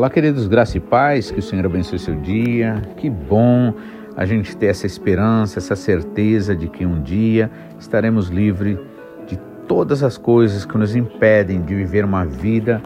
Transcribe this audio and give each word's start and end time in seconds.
Olá, 0.00 0.08
queridos, 0.08 0.48
graça 0.48 0.78
e 0.78 0.80
paz, 0.80 1.30
que 1.30 1.40
o 1.40 1.42
Senhor 1.42 1.66
abençoe 1.66 1.98
seu 1.98 2.14
dia. 2.14 2.80
Que 2.96 3.10
bom 3.10 3.74
a 4.16 4.24
gente 4.24 4.56
ter 4.56 4.68
essa 4.68 4.86
esperança, 4.86 5.58
essa 5.58 5.76
certeza 5.76 6.56
de 6.56 6.68
que 6.68 6.86
um 6.86 7.02
dia 7.02 7.50
estaremos 7.78 8.28
livres 8.28 8.78
de 9.26 9.36
todas 9.68 10.02
as 10.02 10.16
coisas 10.16 10.64
que 10.64 10.78
nos 10.78 10.96
impedem 10.96 11.60
de 11.60 11.74
viver 11.74 12.02
uma 12.02 12.24
vida 12.24 12.80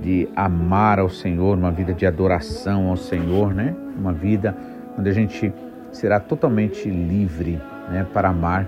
de 0.00 0.28
amar 0.36 1.00
ao 1.00 1.10
Senhor, 1.10 1.58
uma 1.58 1.72
vida 1.72 1.92
de 1.92 2.06
adoração 2.06 2.86
ao 2.86 2.96
Senhor, 2.96 3.52
né? 3.52 3.74
Uma 3.98 4.12
vida 4.12 4.56
onde 4.96 5.10
a 5.10 5.12
gente 5.12 5.52
será 5.90 6.20
totalmente 6.20 6.88
livre, 6.88 7.60
né, 7.90 8.06
para 8.14 8.28
amar 8.28 8.64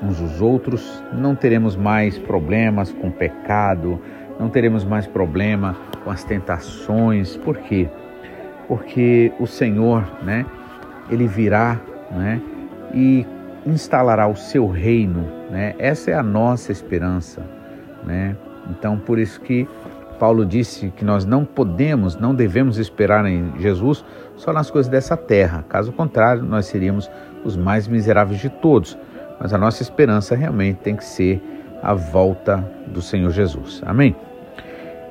uns 0.00 0.20
os 0.20 0.40
outros. 0.40 1.02
Não 1.12 1.34
teremos 1.34 1.74
mais 1.74 2.16
problemas 2.16 2.92
com 2.92 3.10
pecado, 3.10 4.00
não 4.40 4.48
teremos 4.48 4.84
mais 4.84 5.06
problema 5.06 5.76
com 6.02 6.10
as 6.10 6.24
tentações. 6.24 7.36
Por 7.36 7.58
quê? 7.58 7.88
Porque 8.66 9.30
o 9.38 9.46
Senhor, 9.46 10.02
né, 10.22 10.46
ele 11.10 11.26
virá, 11.26 11.78
né, 12.10 12.40
e 12.94 13.26
instalará 13.66 14.26
o 14.26 14.34
seu 14.34 14.66
reino, 14.66 15.28
né? 15.50 15.74
Essa 15.78 16.12
é 16.12 16.14
a 16.14 16.22
nossa 16.22 16.72
esperança, 16.72 17.42
né? 18.02 18.34
Então, 18.70 18.98
por 18.98 19.18
isso 19.18 19.40
que 19.42 19.68
Paulo 20.18 20.46
disse 20.46 20.90
que 20.96 21.04
nós 21.04 21.26
não 21.26 21.44
podemos, 21.44 22.16
não 22.16 22.34
devemos 22.34 22.78
esperar 22.78 23.26
em 23.26 23.52
Jesus 23.58 24.02
só 24.36 24.52
nas 24.52 24.70
coisas 24.70 24.90
dessa 24.90 25.16
terra. 25.16 25.64
Caso 25.68 25.92
contrário, 25.92 26.42
nós 26.42 26.66
seríamos 26.66 27.10
os 27.44 27.56
mais 27.56 27.86
miseráveis 27.86 28.40
de 28.40 28.48
todos. 28.48 28.96
Mas 29.38 29.52
a 29.52 29.58
nossa 29.58 29.82
esperança 29.82 30.34
realmente 30.34 30.78
tem 30.78 30.96
que 30.96 31.04
ser 31.04 31.42
a 31.82 31.94
volta 31.94 32.58
do 32.86 33.02
Senhor 33.02 33.30
Jesus. 33.30 33.82
Amém? 33.84 34.14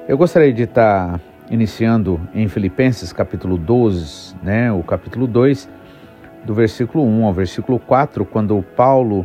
Eu 0.09 0.17
gostaria 0.17 0.52
de 0.52 0.63
estar 0.63 1.21
iniciando 1.52 2.19
em 2.33 2.47
Filipenses 2.47 3.13
capítulo 3.13 3.59
12, 3.59 4.35
né, 4.41 4.71
o 4.71 4.81
capítulo 4.81 5.27
2, 5.27 5.69
do 6.43 6.51
versículo 6.51 7.05
1 7.05 7.25
ao 7.25 7.31
versículo 7.31 7.77
4, 7.77 8.25
quando 8.25 8.59
Paulo 8.75 9.23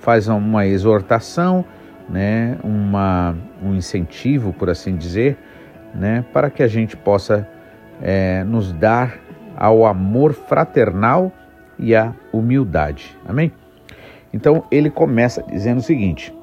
faz 0.00 0.26
uma 0.26 0.66
exortação, 0.66 1.64
né, 2.08 2.58
uma, 2.64 3.36
um 3.62 3.76
incentivo, 3.76 4.52
por 4.52 4.68
assim 4.68 4.96
dizer, 4.96 5.38
né, 5.94 6.24
para 6.32 6.50
que 6.50 6.64
a 6.64 6.68
gente 6.68 6.96
possa 6.96 7.48
é, 8.02 8.42
nos 8.42 8.72
dar 8.72 9.16
ao 9.56 9.86
amor 9.86 10.32
fraternal 10.32 11.30
e 11.78 11.94
à 11.94 12.12
humildade. 12.32 13.16
Amém? 13.24 13.52
Então 14.32 14.64
ele 14.68 14.90
começa 14.90 15.44
dizendo 15.44 15.78
o 15.78 15.82
seguinte: 15.82 16.34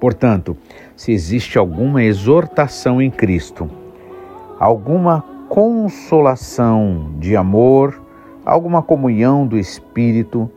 Portanto, 0.00 0.56
se 1.00 1.12
existe 1.12 1.56
alguma 1.56 2.02
exortação 2.02 3.00
em 3.00 3.10
Cristo, 3.10 3.70
alguma 4.58 5.24
consolação 5.48 7.12
de 7.18 7.34
amor, 7.34 8.02
alguma 8.44 8.82
comunhão 8.82 9.46
do 9.46 9.58
Espírito, 9.58 10.50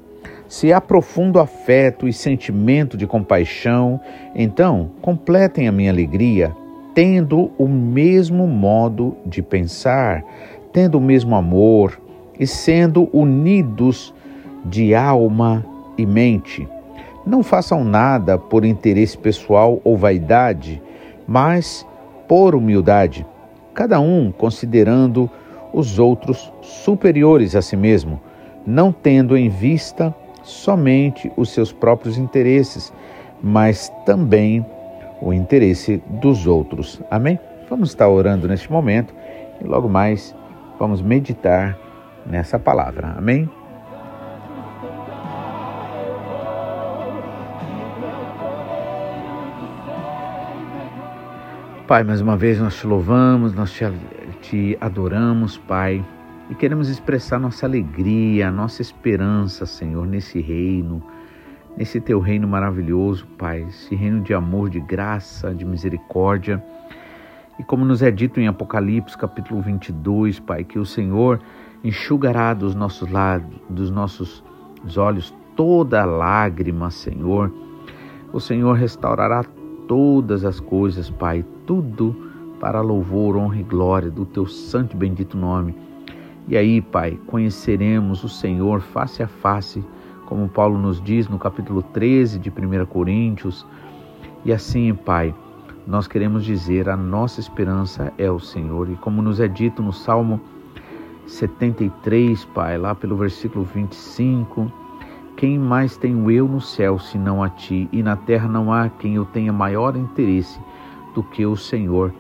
se 0.49 0.73
há 0.73 0.81
profundo 0.81 1.39
afeto 1.39 2.09
e 2.09 2.11
sentimento 2.11 2.97
de 2.97 3.07
compaixão, 3.07 4.01
então 4.35 4.91
completem 5.01 5.69
a 5.69 5.71
minha 5.71 5.89
alegria, 5.89 6.53
tendo 6.93 7.49
o 7.57 7.65
mesmo 7.65 8.45
modo 8.45 9.15
de 9.25 9.41
pensar, 9.41 10.25
tendo 10.73 10.97
o 10.97 11.01
mesmo 11.01 11.37
amor 11.37 11.97
e 12.37 12.45
sendo 12.45 13.07
unidos 13.13 14.13
de 14.65 14.93
alma 14.93 15.65
e 15.97 16.05
mente 16.05 16.67
não 17.25 17.43
façam 17.43 17.83
nada 17.83 18.37
por 18.37 18.65
interesse 18.65 19.17
pessoal 19.17 19.79
ou 19.83 19.97
vaidade, 19.97 20.81
mas 21.27 21.87
por 22.27 22.55
humildade, 22.55 23.25
cada 23.73 23.99
um 23.99 24.31
considerando 24.31 25.29
os 25.73 25.99
outros 25.99 26.51
superiores 26.61 27.55
a 27.55 27.61
si 27.61 27.75
mesmo, 27.75 28.19
não 28.65 28.91
tendo 28.91 29.35
em 29.35 29.49
vista 29.49 30.13
somente 30.43 31.31
os 31.35 31.49
seus 31.49 31.71
próprios 31.71 32.17
interesses, 32.17 32.93
mas 33.41 33.91
também 34.05 34.65
o 35.21 35.33
interesse 35.33 36.01
dos 36.07 36.45
outros. 36.45 37.01
Amém? 37.09 37.39
Vamos 37.69 37.89
estar 37.89 38.07
orando 38.07 38.47
neste 38.47 38.71
momento 38.71 39.13
e 39.61 39.65
logo 39.65 39.89
mais 39.89 40.35
vamos 40.77 41.01
meditar 41.01 41.77
nessa 42.25 42.59
palavra. 42.59 43.15
Amém? 43.17 43.49
Pai, 51.87 52.01
mais 52.01 52.21
uma 52.21 52.37
vez 52.37 52.61
nós 52.61 52.77
te 52.77 52.87
louvamos, 52.87 53.53
nós 53.53 53.69
te, 53.73 53.83
te 54.41 54.77
adoramos, 54.79 55.57
Pai, 55.57 56.03
e 56.49 56.55
queremos 56.55 56.87
expressar 56.87 57.37
nossa 57.37 57.65
alegria, 57.65 58.49
nossa 58.49 58.81
esperança, 58.81 59.65
Senhor, 59.65 60.07
nesse 60.07 60.39
reino, 60.39 61.03
nesse 61.75 61.99
teu 61.99 62.21
reino 62.21 62.47
maravilhoso, 62.47 63.27
Pai, 63.37 63.63
esse 63.63 63.93
reino 63.95 64.21
de 64.21 64.33
amor, 64.33 64.69
de 64.69 64.79
graça, 64.79 65.53
de 65.53 65.65
misericórdia. 65.65 66.63
E 67.59 67.63
como 67.65 67.83
nos 67.83 68.01
é 68.01 68.09
dito 68.09 68.39
em 68.39 68.47
Apocalipse, 68.47 69.17
capítulo 69.17 69.61
22, 69.61 70.39
Pai, 70.39 70.63
que 70.63 70.79
o 70.79 70.85
Senhor 70.85 71.41
enxugará 71.83 72.53
dos 72.53 72.73
nossos 72.73 73.11
lados, 73.11 73.59
dos 73.69 73.91
nossos 73.91 74.41
olhos 74.95 75.35
toda 75.53 76.05
lágrima, 76.05 76.89
Senhor. 76.89 77.53
O 78.31 78.39
Senhor 78.39 78.71
restaurará 78.71 79.43
todas 79.85 80.45
as 80.45 80.61
coisas, 80.61 81.09
Pai, 81.09 81.45
tudo 81.65 82.15
para 82.59 82.81
louvor, 82.81 83.35
honra 83.35 83.57
e 83.57 83.63
glória 83.63 84.09
do 84.09 84.25
teu 84.25 84.45
santo 84.45 84.95
e 84.95 84.97
bendito 84.97 85.37
nome. 85.37 85.75
E 86.47 86.55
aí, 86.55 86.81
Pai, 86.81 87.19
conheceremos 87.27 88.23
o 88.23 88.29
Senhor 88.29 88.81
face 88.81 89.21
a 89.23 89.27
face, 89.27 89.83
como 90.25 90.47
Paulo 90.47 90.77
nos 90.77 91.01
diz 91.01 91.27
no 91.27 91.37
capítulo 91.37 91.81
13 91.81 92.39
de 92.39 92.49
1 92.49 92.85
Coríntios. 92.85 93.65
E 94.45 94.53
assim, 94.53 94.93
Pai, 94.93 95.33
nós 95.85 96.07
queremos 96.07 96.45
dizer: 96.45 96.89
a 96.89 96.97
nossa 96.97 97.39
esperança 97.39 98.13
é 98.17 98.29
o 98.29 98.39
Senhor. 98.39 98.89
E 98.89 98.95
como 98.95 99.21
nos 99.21 99.39
é 99.39 99.47
dito 99.47 99.81
no 99.81 99.91
Salmo 99.91 100.39
73, 101.27 102.45
Pai, 102.45 102.77
lá 102.77 102.93
pelo 102.95 103.15
versículo 103.15 103.65
25 103.65 104.71
quem 105.35 105.57
mais 105.57 105.97
tenho 105.97 106.29
eu 106.29 106.47
no 106.47 106.61
céu 106.61 106.99
senão 106.99 107.41
a 107.41 107.49
ti, 107.49 107.89
e 107.91 108.03
na 108.03 108.15
terra 108.15 108.47
não 108.47 108.71
há 108.71 108.87
quem 108.87 109.15
eu 109.15 109.25
tenha 109.25 109.51
maior 109.51 109.95
interesse 109.95 110.59
do 111.13 111.23
que 111.23 111.45
o 111.45 111.55
Senhor. 111.55 112.13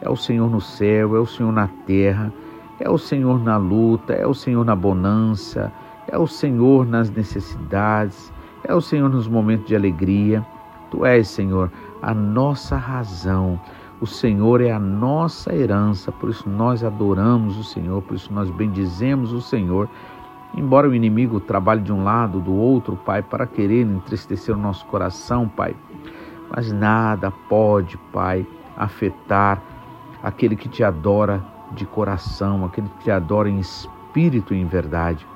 É 0.00 0.08
o 0.08 0.16
Senhor 0.16 0.50
no 0.50 0.60
céu, 0.60 1.16
é 1.16 1.20
o 1.20 1.26
Senhor 1.26 1.52
na 1.52 1.68
terra, 1.86 2.32
é 2.78 2.88
o 2.88 2.98
Senhor 2.98 3.42
na 3.42 3.56
luta, 3.56 4.12
é 4.12 4.26
o 4.26 4.34
Senhor 4.34 4.64
na 4.64 4.76
bonança, 4.76 5.72
é 6.06 6.16
o 6.16 6.26
Senhor 6.26 6.86
nas 6.86 7.10
necessidades, 7.10 8.32
é 8.64 8.74
o 8.74 8.80
Senhor 8.80 9.08
nos 9.08 9.26
momentos 9.26 9.66
de 9.66 9.74
alegria. 9.74 10.46
Tu 10.90 11.04
és, 11.04 11.28
Senhor, 11.28 11.70
a 12.00 12.14
nossa 12.14 12.76
razão. 12.76 13.60
O 14.00 14.06
Senhor 14.06 14.60
é 14.60 14.70
a 14.70 14.78
nossa 14.78 15.52
herança, 15.52 16.12
por 16.12 16.30
isso 16.30 16.48
nós 16.48 16.84
adoramos 16.84 17.58
o 17.58 17.64
Senhor, 17.64 18.00
por 18.02 18.14
isso 18.14 18.32
nós 18.32 18.48
bendizemos 18.50 19.32
o 19.32 19.40
Senhor 19.40 19.88
Embora 20.54 20.88
o 20.88 20.94
inimigo 20.94 21.40
trabalhe 21.40 21.82
de 21.82 21.92
um 21.92 22.02
lado, 22.02 22.40
do 22.40 22.52
outro, 22.54 22.96
Pai, 22.96 23.22
para 23.22 23.46
querer 23.46 23.82
entristecer 23.82 24.54
o 24.54 24.58
nosso 24.58 24.84
coração, 24.86 25.48
Pai, 25.48 25.76
mas 26.54 26.72
nada 26.72 27.30
pode, 27.48 27.96
Pai, 28.12 28.46
afetar 28.76 29.62
aquele 30.22 30.56
que 30.56 30.68
te 30.68 30.82
adora 30.82 31.42
de 31.72 31.84
coração, 31.84 32.64
aquele 32.64 32.88
que 32.88 33.04
te 33.04 33.10
adora 33.10 33.48
em 33.48 33.58
espírito 33.58 34.54
e 34.54 34.60
em 34.60 34.66
verdade. 34.66 35.26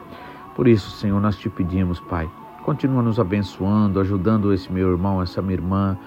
Por 0.55 0.69
isso, 0.69 0.91
Senhor, 0.91 1.21
nós 1.21 1.37
te 1.37 1.49
pedimos, 1.49 2.01
Pai, 2.01 2.31
continua 2.63 3.03
nos 3.03 3.19
abençoando, 3.19 4.01
ajudando 4.01 4.53
esse 4.53 4.73
meu 4.73 4.91
irmão, 4.91 5.23
essa 5.23 5.43
minha 5.43 5.55
irmã, 5.55 5.99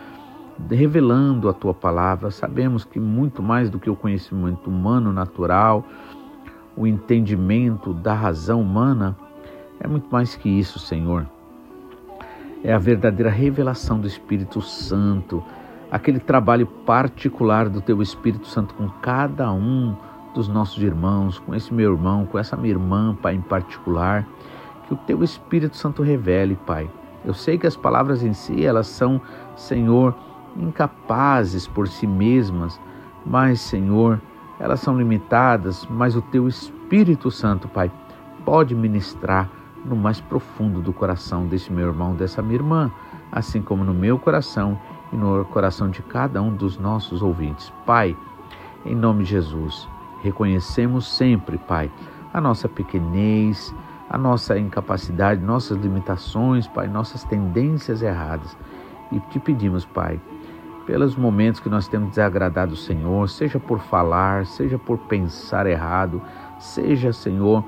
revelando 0.70 1.50
a 1.50 1.54
tua 1.54 1.74
palavra. 1.74 2.32
Sabemos 2.32 2.86
que 2.86 3.00
muito 3.00 3.44
mais 3.44 3.70
do 3.70 3.80
que 3.80 3.90
o 3.90 3.96
conhecimento 3.96 4.70
humano 4.70 5.12
natural, 5.12 5.84
o 6.76 6.86
entendimento 6.86 7.94
da 7.94 8.14
razão 8.14 8.62
humana, 8.62 9.16
é 9.80 9.88
muito 9.88 10.08
mais 10.12 10.36
que 10.36 10.50
isso, 10.50 10.80
Senhor. 10.80 11.26
É 12.66 12.74
a 12.74 12.80
verdadeira 12.80 13.30
revelação 13.30 14.00
do 14.00 14.08
Espírito 14.08 14.60
Santo, 14.60 15.44
aquele 15.92 16.20
trabalho 16.20 16.66
particular 16.66 17.70
do 17.70 17.80
Teu 17.80 18.02
Espírito 18.02 18.48
Santo 18.48 18.74
com 18.74 18.90
cada 19.04 19.54
um 19.54 19.96
dos 20.34 20.48
nossos 20.48 20.82
irmãos, 20.82 21.38
com 21.38 21.54
esse 21.54 21.72
meu 21.72 21.92
irmão, 21.92 22.26
com 22.26 22.40
essa 22.40 22.58
minha 22.58 22.72
irmã, 22.74 23.16
Pai, 23.22 23.36
em 23.36 23.42
particular. 23.42 24.28
Que 24.88 24.96
o 24.96 24.98
Teu 24.98 25.24
Espírito 25.24 25.78
Santo 25.78 26.02
revele, 26.02 26.58
Pai. 26.66 26.90
Eu 27.24 27.36
sei 27.36 27.56
que 27.60 27.68
as 27.68 27.78
palavras 27.78 28.24
em 28.24 28.34
si, 28.34 28.66
elas 28.66 28.88
são, 28.88 29.22
Senhor, 29.56 30.16
incapazes 30.58 31.68
por 31.68 31.88
si 31.88 32.08
mesmas, 32.08 32.82
mas, 33.24 33.62
Senhor, 33.62 34.20
elas 34.60 34.80
são 34.80 34.98
limitadas, 34.98 35.86
mas 35.88 36.16
o 36.16 36.22
teu 36.24 36.48
Espírito 36.48 37.30
Santo, 37.30 37.68
Pai, 37.68 37.92
pode 38.44 38.74
ministrar 38.74 39.52
no 39.86 39.96
mais 39.96 40.20
profundo 40.20 40.82
do 40.82 40.92
coração 40.92 41.46
desse 41.46 41.72
meu 41.72 41.88
irmão, 41.88 42.16
dessa 42.16 42.42
minha 42.42 42.56
irmã, 42.56 42.92
assim 43.32 43.62
como 43.62 43.84
no 43.84 43.94
meu 43.94 44.18
coração 44.18 44.80
e 45.14 45.16
no 45.16 45.46
coração 45.46 45.90
de 45.90 46.02
cada 46.02 46.42
um 46.42 46.54
dos 46.54 46.78
nossos 46.78 47.22
ouvintes. 47.22 47.72
Pai, 47.86 48.18
em 48.86 48.96
nome 48.96 49.24
de 49.24 49.32
Jesus, 49.32 49.88
reconhecemos 50.22 51.08
sempre, 51.16 51.58
Pai, 51.58 51.92
a 52.34 52.42
nossa 52.42 52.68
pequenez, 52.68 53.74
a 54.10 54.18
nossa 54.18 54.58
incapacidade, 54.58 55.42
nossas 55.42 55.78
limitações, 55.78 56.68
Pai, 56.68 56.88
nossas 56.88 57.24
tendências 57.24 58.02
erradas. 58.02 58.58
E 59.12 59.20
te 59.20 59.40
pedimos, 59.40 59.86
Pai, 59.86 60.20
pelos 60.86 61.16
momentos 61.16 61.60
que 61.60 61.70
nós 61.70 61.88
temos 61.88 62.10
desagradado 62.10 62.74
o 62.74 62.78
Senhor, 62.78 63.28
seja 63.30 63.60
por 63.60 63.80
falar, 63.80 64.46
seja 64.46 64.78
por 64.78 64.98
pensar 65.00 65.66
errado, 65.66 66.22
seja, 66.60 67.12
Senhor, 67.12 67.64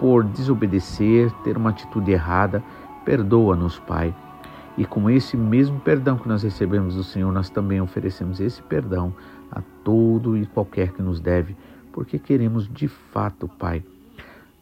por 0.00 0.24
desobedecer, 0.24 1.30
ter 1.44 1.58
uma 1.58 1.68
atitude 1.68 2.10
errada, 2.10 2.64
perdoa-nos, 3.04 3.78
Pai. 3.78 4.14
E 4.78 4.86
com 4.86 5.10
esse 5.10 5.36
mesmo 5.36 5.78
perdão 5.78 6.16
que 6.16 6.26
nós 6.26 6.42
recebemos 6.42 6.94
do 6.94 7.04
Senhor, 7.04 7.30
nós 7.30 7.50
também 7.50 7.82
oferecemos 7.82 8.40
esse 8.40 8.62
perdão 8.62 9.12
a 9.52 9.60
todo 9.84 10.38
e 10.38 10.46
qualquer 10.46 10.92
que 10.92 11.02
nos 11.02 11.20
deve, 11.20 11.54
porque 11.92 12.18
queremos 12.18 12.66
de 12.66 12.88
fato, 12.88 13.46
Pai, 13.46 13.84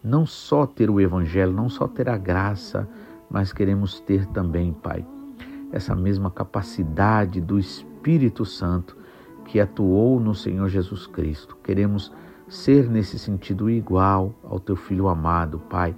não 0.03 0.27
só 0.27 0.67
ter 0.67 0.91
o 0.91 1.01
Evangelho, 1.01 1.53
não 1.53 1.69
só 1.69 1.87
ter 1.87 2.09
a 2.09 2.19
graça, 2.19 2.89
mas 3.31 3.53
queremos 3.53 4.01
ter 4.01 4.27
também, 4.27 4.73
Pai, 4.73 5.07
essa 5.71 5.95
mesma 5.95 6.33
capacidade 6.33 7.41
do 7.41 7.61
Espírito 7.61 8.45
Santo 8.45 8.97
que 9.45 9.61
atuou 9.61 10.19
no 10.19 10.35
Senhor 10.35 10.69
Jesus 10.69 11.07
Cristo. 11.07 11.57
Queremos 11.63 12.13
ser 12.49 12.89
nesse 12.89 13.19
sentido 13.19 13.69
igual 13.69 14.35
ao 14.43 14.59
teu 14.59 14.77
filho 14.77 15.09
amado, 15.09 15.59
Pai. 15.69 15.95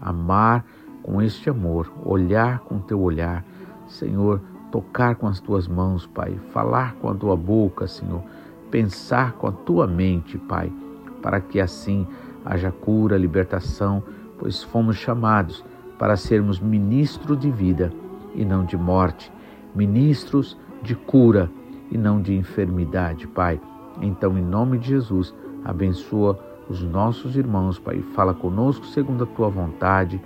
Amar 0.00 0.64
com 1.02 1.20
este 1.20 1.50
amor, 1.50 1.90
olhar 2.04 2.60
com 2.60 2.78
teu 2.78 3.00
olhar, 3.00 3.44
Senhor, 3.86 4.40
tocar 4.70 5.16
com 5.16 5.26
as 5.26 5.40
tuas 5.40 5.68
mãos, 5.68 6.06
Pai, 6.06 6.38
falar 6.52 6.94
com 6.94 7.08
a 7.08 7.14
tua 7.14 7.36
boca, 7.36 7.86
Senhor, 7.86 8.22
pensar 8.70 9.32
com 9.32 9.46
a 9.46 9.52
tua 9.52 9.86
mente, 9.86 10.38
Pai, 10.38 10.72
para 11.20 11.40
que 11.40 11.60
assim 11.60 12.06
haja 12.44 12.70
cura, 12.70 13.18
libertação, 13.18 14.02
pois 14.38 14.62
fomos 14.62 14.96
chamados 14.96 15.64
para 15.98 16.16
sermos 16.16 16.58
ministros 16.58 17.38
de 17.38 17.50
vida 17.50 17.92
e 18.34 18.44
não 18.44 18.64
de 18.64 18.76
morte, 18.76 19.30
ministros 19.74 20.56
de 20.82 20.94
cura 20.94 21.50
e 21.90 21.98
não 21.98 22.22
de 22.22 22.34
enfermidade, 22.34 23.26
Pai. 23.26 23.60
Então, 24.00 24.38
em 24.38 24.42
nome 24.42 24.78
de 24.78 24.88
Jesus, 24.88 25.34
abençoa 25.64 26.38
os 26.68 26.82
nossos 26.82 27.36
irmãos, 27.36 27.78
Pai. 27.78 27.98
Fala 28.14 28.32
conosco 28.32 28.86
segundo 28.86 29.24
a 29.24 29.26
tua 29.26 29.48
vontade, 29.48 30.20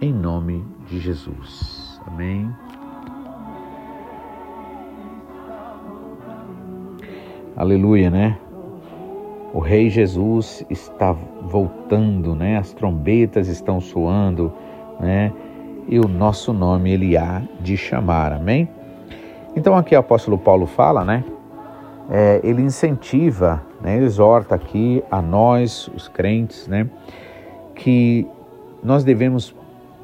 em 0.00 0.12
nome 0.12 0.64
de 0.86 0.98
Jesus. 0.98 2.00
Amém. 2.06 2.50
Aleluia, 7.56 8.08
né? 8.08 8.38
O 9.52 9.58
Rei 9.58 9.90
Jesus 9.90 10.64
está 10.70 11.12
voltando, 11.12 12.34
né? 12.34 12.56
As 12.56 12.72
trombetas 12.72 13.48
estão 13.48 13.80
soando, 13.80 14.52
né? 14.98 15.32
E 15.88 15.98
o 15.98 16.06
nosso 16.08 16.52
nome 16.52 16.92
ele 16.92 17.16
há 17.16 17.42
de 17.60 17.76
chamar, 17.76 18.32
amém? 18.32 18.68
Então 19.56 19.76
aqui 19.76 19.94
o 19.94 19.98
apóstolo 19.98 20.38
Paulo 20.38 20.66
fala, 20.66 21.04
né? 21.04 21.24
É, 22.10 22.40
ele 22.42 22.60
incentiva, 22.60 23.62
né? 23.80 23.98
exorta 24.02 24.56
aqui 24.56 25.02
a 25.10 25.22
nós, 25.22 25.88
os 25.94 26.08
crentes, 26.08 26.66
né? 26.66 26.90
Que 27.74 28.26
nós 28.82 29.04
devemos 29.04 29.54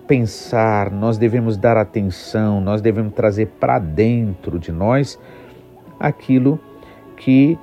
pensar, 0.06 0.90
nós 0.92 1.18
devemos 1.18 1.56
dar 1.56 1.76
atenção, 1.76 2.60
nós 2.60 2.80
devemos 2.80 3.12
trazer 3.12 3.46
para 3.58 3.80
dentro 3.80 4.56
de 4.56 4.70
nós 4.70 5.18
aquilo 5.98 6.60
que 7.16 7.58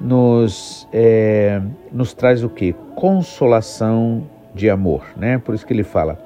nos, 0.00 0.88
é, 0.92 1.60
nos 1.90 2.14
traz 2.14 2.44
o 2.44 2.48
que? 2.48 2.72
Consolação 2.94 4.22
de 4.54 4.70
amor, 4.70 5.02
né? 5.16 5.38
Por 5.38 5.54
isso 5.54 5.66
que 5.66 5.72
ele 5.72 5.84
fala: 5.84 6.18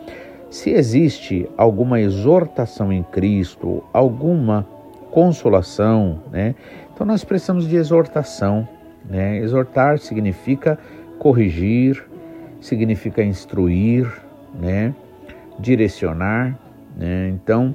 se 0.50 0.70
existe 0.70 1.48
alguma 1.56 2.00
exortação 2.00 2.92
em 2.92 3.02
Cristo, 3.02 3.82
alguma 3.92 4.66
consolação, 5.10 6.20
né? 6.30 6.54
Então 6.94 7.06
nós 7.06 7.24
precisamos 7.24 7.68
de 7.68 7.76
exortação, 7.76 8.66
né? 9.04 9.38
Exortar 9.38 9.98
significa 9.98 10.78
corrigir, 11.18 12.02
significa 12.60 13.22
instruir, 13.22 14.10
né? 14.58 14.94
Direcionar, 15.58 16.58
né? 16.96 17.28
Então, 17.28 17.74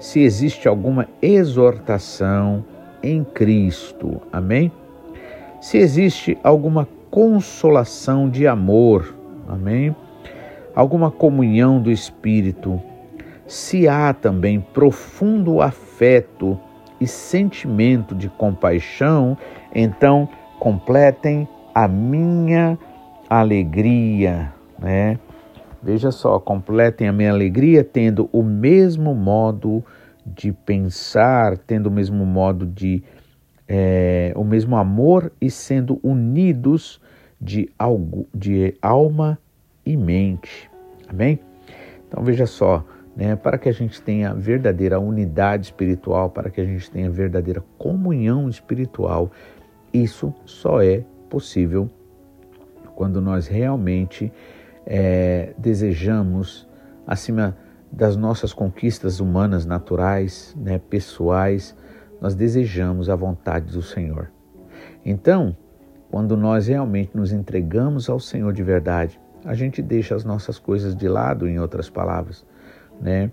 se 0.00 0.20
existe 0.20 0.66
alguma 0.66 1.06
exortação 1.22 2.64
em 3.02 3.22
Cristo, 3.22 4.22
amém? 4.32 4.72
se 5.60 5.76
existe 5.78 6.38
alguma 6.42 6.88
consolação 7.10 8.28
de 8.28 8.46
amor, 8.46 9.14
amém? 9.48 9.94
Alguma 10.74 11.10
comunhão 11.10 11.80
do 11.80 11.90
Espírito, 11.90 12.80
se 13.46 13.88
há 13.88 14.12
também 14.12 14.60
profundo 14.60 15.60
afeto 15.60 16.58
e 17.00 17.06
sentimento 17.06 18.14
de 18.14 18.28
compaixão, 18.28 19.36
então 19.74 20.28
completem 20.58 21.48
a 21.74 21.86
minha 21.86 22.78
alegria, 23.28 24.52
né? 24.78 25.18
Veja 25.82 26.10
só, 26.10 26.40
completem 26.40 27.06
a 27.06 27.12
minha 27.12 27.30
alegria 27.30 27.84
tendo 27.84 28.28
o 28.32 28.42
mesmo 28.42 29.14
modo 29.14 29.84
de 30.26 30.52
pensar, 30.52 31.56
tendo 31.56 31.86
o 31.86 31.92
mesmo 31.92 32.26
modo 32.26 32.66
de 32.66 33.02
é, 33.68 34.32
o 34.34 34.42
mesmo 34.42 34.76
amor 34.76 35.30
e 35.40 35.50
sendo 35.50 36.00
unidos 36.02 37.00
de, 37.40 37.70
algo, 37.78 38.26
de 38.34 38.74
alma 38.80 39.38
e 39.84 39.96
mente. 39.96 40.70
Amém? 41.06 41.38
Então 42.08 42.24
veja 42.24 42.46
só, 42.46 42.84
né, 43.18 43.34
para 43.34 43.58
que 43.58 43.68
a 43.68 43.72
gente 43.72 44.00
tenha 44.00 44.32
verdadeira 44.32 45.00
unidade 45.00 45.66
espiritual, 45.66 46.30
para 46.30 46.50
que 46.50 46.60
a 46.60 46.64
gente 46.64 46.88
tenha 46.88 47.10
verdadeira 47.10 47.64
comunhão 47.76 48.48
espiritual, 48.48 49.32
isso 49.92 50.32
só 50.44 50.80
é 50.80 51.04
possível 51.28 51.90
quando 52.94 53.20
nós 53.20 53.48
realmente 53.48 54.32
é, 54.86 55.52
desejamos, 55.58 56.68
acima 57.04 57.56
das 57.90 58.16
nossas 58.16 58.52
conquistas 58.52 59.18
humanas, 59.18 59.66
naturais, 59.66 60.54
né, 60.56 60.78
pessoais, 60.78 61.74
nós 62.20 62.36
desejamos 62.36 63.10
a 63.10 63.16
vontade 63.16 63.72
do 63.72 63.82
Senhor. 63.82 64.30
Então, 65.04 65.56
quando 66.08 66.36
nós 66.36 66.68
realmente 66.68 67.16
nos 67.16 67.32
entregamos 67.32 68.08
ao 68.08 68.20
Senhor 68.20 68.52
de 68.52 68.62
verdade, 68.62 69.20
a 69.44 69.54
gente 69.54 69.82
deixa 69.82 70.14
as 70.14 70.24
nossas 70.24 70.56
coisas 70.56 70.94
de 70.94 71.08
lado, 71.08 71.48
em 71.48 71.58
outras 71.58 71.90
palavras, 71.90 72.44
né? 73.00 73.30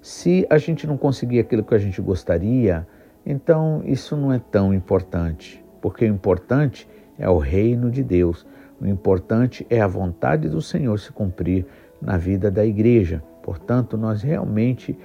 Se 0.00 0.46
a 0.48 0.58
gente 0.58 0.86
não 0.86 0.96
conseguir 0.96 1.40
aquilo 1.40 1.64
que 1.64 1.74
a 1.74 1.78
gente 1.78 2.00
gostaria, 2.00 2.86
então 3.26 3.82
isso 3.84 4.16
não 4.16 4.32
é 4.32 4.38
tão 4.38 4.72
importante, 4.72 5.62
porque 5.82 6.04
o 6.04 6.08
importante 6.08 6.88
é 7.18 7.28
o 7.28 7.38
reino 7.38 7.90
de 7.90 8.02
Deus. 8.02 8.46
O 8.80 8.86
importante 8.86 9.66
é 9.68 9.80
a 9.80 9.86
vontade 9.86 10.48
do 10.48 10.62
Senhor 10.62 10.98
se 10.98 11.12
cumprir 11.12 11.66
na 12.00 12.16
vida 12.16 12.50
da 12.50 12.64
igreja. 12.64 13.22
Portanto, 13.42 13.96
nós 13.96 14.22
realmente 14.22 14.96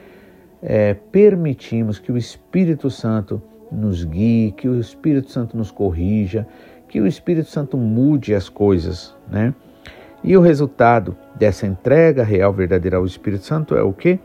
é, 0.62 0.94
permitimos 0.94 1.98
que 1.98 2.12
o 2.12 2.18
Espírito 2.18 2.90
Santo 2.90 3.42
nos 3.72 4.04
guie, 4.04 4.52
que 4.52 4.70
o 4.70 4.80
Espírito 4.80 5.32
Santo 5.32 5.58
nos 5.58 5.72
corrija, 5.72 6.48
que 6.88 7.02
o 7.02 7.08
Espírito 7.08 7.50
Santo 7.50 7.76
mude 7.76 8.36
as 8.36 8.48
coisas, 8.48 9.16
né? 9.30 9.54
E 10.24 10.38
o 10.38 10.42
resultado 10.42 11.18
dessa 11.36 11.68
entrega 11.68 12.24
real, 12.24 12.54
verdadeira 12.54 12.98
ao 12.98 13.06
Espírito 13.06 13.44
Santo 13.44 13.76
é 13.76 13.84
o 13.84 13.92
quê? 13.92 14.20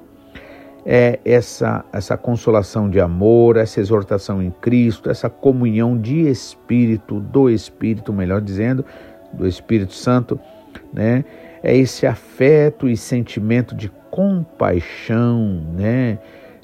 É 0.86 1.18
essa, 1.24 1.84
essa 1.92 2.16
consolação 2.16 2.88
de 2.88 3.00
amor, 3.00 3.56
essa 3.56 3.80
exortação 3.80 4.40
em 4.40 4.50
Cristo, 4.50 5.10
essa 5.10 5.28
comunhão 5.28 5.98
de 5.98 6.28
Espírito, 6.28 7.18
do 7.18 7.50
Espírito, 7.50 8.12
melhor 8.12 8.40
dizendo, 8.40 8.84
do 9.32 9.46
Espírito 9.46 9.92
Santo, 9.92 10.38
né? 10.92 11.24
É 11.62 11.76
esse 11.76 12.06
afeto 12.06 12.88
e 12.88 12.96
sentimento 12.96 13.74
de 13.74 13.90
compaixão, 14.10 15.60
né? 15.76 16.18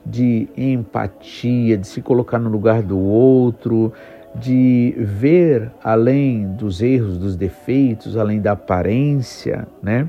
de 0.07 0.49
empatia, 0.57 1.79
de 1.79 1.87
se 1.87 2.03
colocar 2.03 2.39
no 2.39 2.51
lugar 2.51 2.83
do 2.83 2.99
outro, 2.99 3.93
de 4.35 4.95
ver 4.99 5.71
além 5.83 6.49
dos 6.55 6.83
erros, 6.83 7.19
dos 7.19 7.37
defeitos, 7.37 8.17
além 8.17 8.41
da 8.41 8.53
aparência, 8.53 9.67
né? 9.83 10.09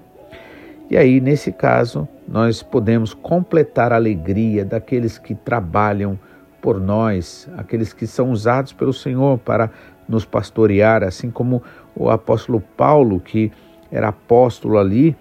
E 0.89 0.98
aí, 0.98 1.20
nesse 1.20 1.51
caso, 1.51 2.08
nós 2.27 2.62
podemos 2.62 3.13
completar 3.13 3.91
a 3.91 3.96
alegria 3.96 4.63
daqueles 4.63 5.17
que 5.17 5.34
trabalham 5.34 6.20
por 6.62 6.79
nós, 6.79 7.50
aqueles 7.58 7.94
que 7.94 8.08
são 8.08 8.32
usados 8.32 8.74
pelo 8.74 8.94
Senhor 8.94 9.38
para 9.39 9.70
nos 10.08 10.25
pastorear, 10.25 11.03
assim 11.03 11.29
como 11.29 11.62
o 11.96 12.10
apóstolo 12.10 12.62
Paulo, 12.75 13.20
que 13.20 13.51
era 13.91 14.10
apóstolo 14.10 14.77
ali, 14.77 15.15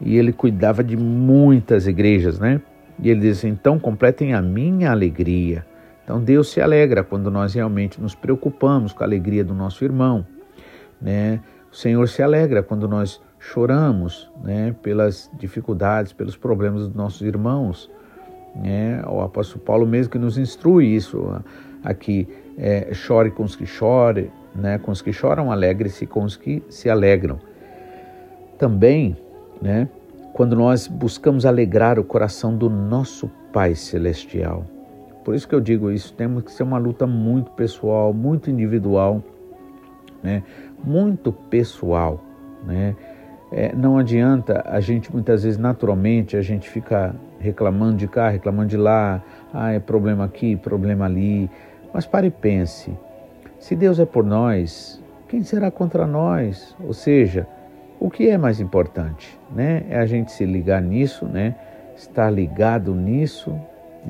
e 0.00 0.16
ele 0.16 0.32
cuidava 0.32 0.82
de 0.82 0.96
muitas 0.96 1.86
igrejas, 1.86 2.38
né? 2.38 2.60
E 3.00 3.10
ele 3.10 3.20
diz: 3.20 3.44
então 3.44 3.78
completem 3.78 4.34
a 4.34 4.42
minha 4.42 4.90
alegria. 4.90 5.64
Então 6.08 6.22
Deus 6.22 6.48
se 6.48 6.58
alegra 6.58 7.04
quando 7.04 7.30
nós 7.30 7.52
realmente 7.52 8.00
nos 8.00 8.14
preocupamos 8.14 8.94
com 8.94 9.04
a 9.04 9.06
alegria 9.06 9.44
do 9.44 9.52
nosso 9.52 9.84
irmão. 9.84 10.24
né? 10.98 11.38
O 11.70 11.76
Senhor 11.76 12.08
se 12.08 12.22
alegra 12.22 12.62
quando 12.62 12.88
nós 12.88 13.20
choramos, 13.38 14.32
né? 14.42 14.74
Pelas 14.82 15.30
dificuldades, 15.38 16.14
pelos 16.14 16.34
problemas 16.34 16.80
dos 16.80 16.94
nossos 16.94 17.20
irmãos, 17.20 17.90
né? 18.56 19.02
O 19.06 19.20
apóstolo 19.20 19.60
Paulo 19.62 19.86
mesmo 19.86 20.10
que 20.10 20.18
nos 20.18 20.38
instrui 20.38 20.86
isso 20.86 21.42
aqui, 21.84 22.26
é, 22.56 22.88
chore 22.94 23.30
com 23.30 23.42
os 23.42 23.54
que 23.54 23.66
chorem, 23.66 24.30
né? 24.54 24.78
Com 24.78 24.90
os 24.90 25.02
que 25.02 25.12
choram, 25.12 25.52
alegre-se 25.52 26.06
com 26.06 26.24
os 26.24 26.38
que 26.38 26.62
se 26.70 26.88
alegram. 26.88 27.38
Também, 28.56 29.14
né? 29.60 29.86
Quando 30.32 30.56
nós 30.56 30.86
buscamos 30.86 31.44
alegrar 31.44 31.98
o 31.98 32.04
coração 32.04 32.56
do 32.56 32.70
nosso 32.70 33.30
Pai 33.52 33.74
Celestial. 33.74 34.64
Por 35.28 35.34
isso 35.34 35.46
que 35.46 35.54
eu 35.54 35.60
digo 35.60 35.90
isso, 35.90 36.14
temos 36.14 36.42
que 36.42 36.50
ser 36.50 36.62
uma 36.62 36.78
luta 36.78 37.06
muito 37.06 37.50
pessoal, 37.50 38.14
muito 38.14 38.50
individual, 38.50 39.22
né? 40.22 40.42
Muito 40.82 41.30
pessoal, 41.30 42.24
né? 42.64 42.96
É, 43.52 43.74
não 43.74 43.98
adianta 43.98 44.64
a 44.66 44.80
gente 44.80 45.12
muitas 45.12 45.42
vezes 45.44 45.58
naturalmente 45.58 46.34
a 46.34 46.40
gente 46.40 46.70
fica 46.70 47.14
reclamando 47.38 47.98
de 47.98 48.08
cá, 48.08 48.30
reclamando 48.30 48.70
de 48.70 48.78
lá, 48.78 49.22
ah, 49.52 49.70
é 49.70 49.78
problema 49.78 50.24
aqui, 50.24 50.56
problema 50.56 51.04
ali. 51.04 51.50
Mas 51.92 52.06
pare 52.06 52.28
e 52.28 52.30
pense, 52.30 52.96
se 53.58 53.76
Deus 53.76 53.98
é 53.98 54.06
por 54.06 54.24
nós, 54.24 54.98
quem 55.28 55.42
será 55.42 55.70
contra 55.70 56.06
nós? 56.06 56.74
Ou 56.82 56.94
seja, 56.94 57.46
o 58.00 58.08
que 58.08 58.30
é 58.30 58.38
mais 58.38 58.60
importante, 58.60 59.38
né? 59.54 59.84
É 59.90 59.98
a 59.98 60.06
gente 60.06 60.32
se 60.32 60.46
ligar 60.46 60.80
nisso, 60.80 61.26
né? 61.26 61.54
Estar 61.94 62.30
ligado 62.30 62.94
nisso, 62.94 63.54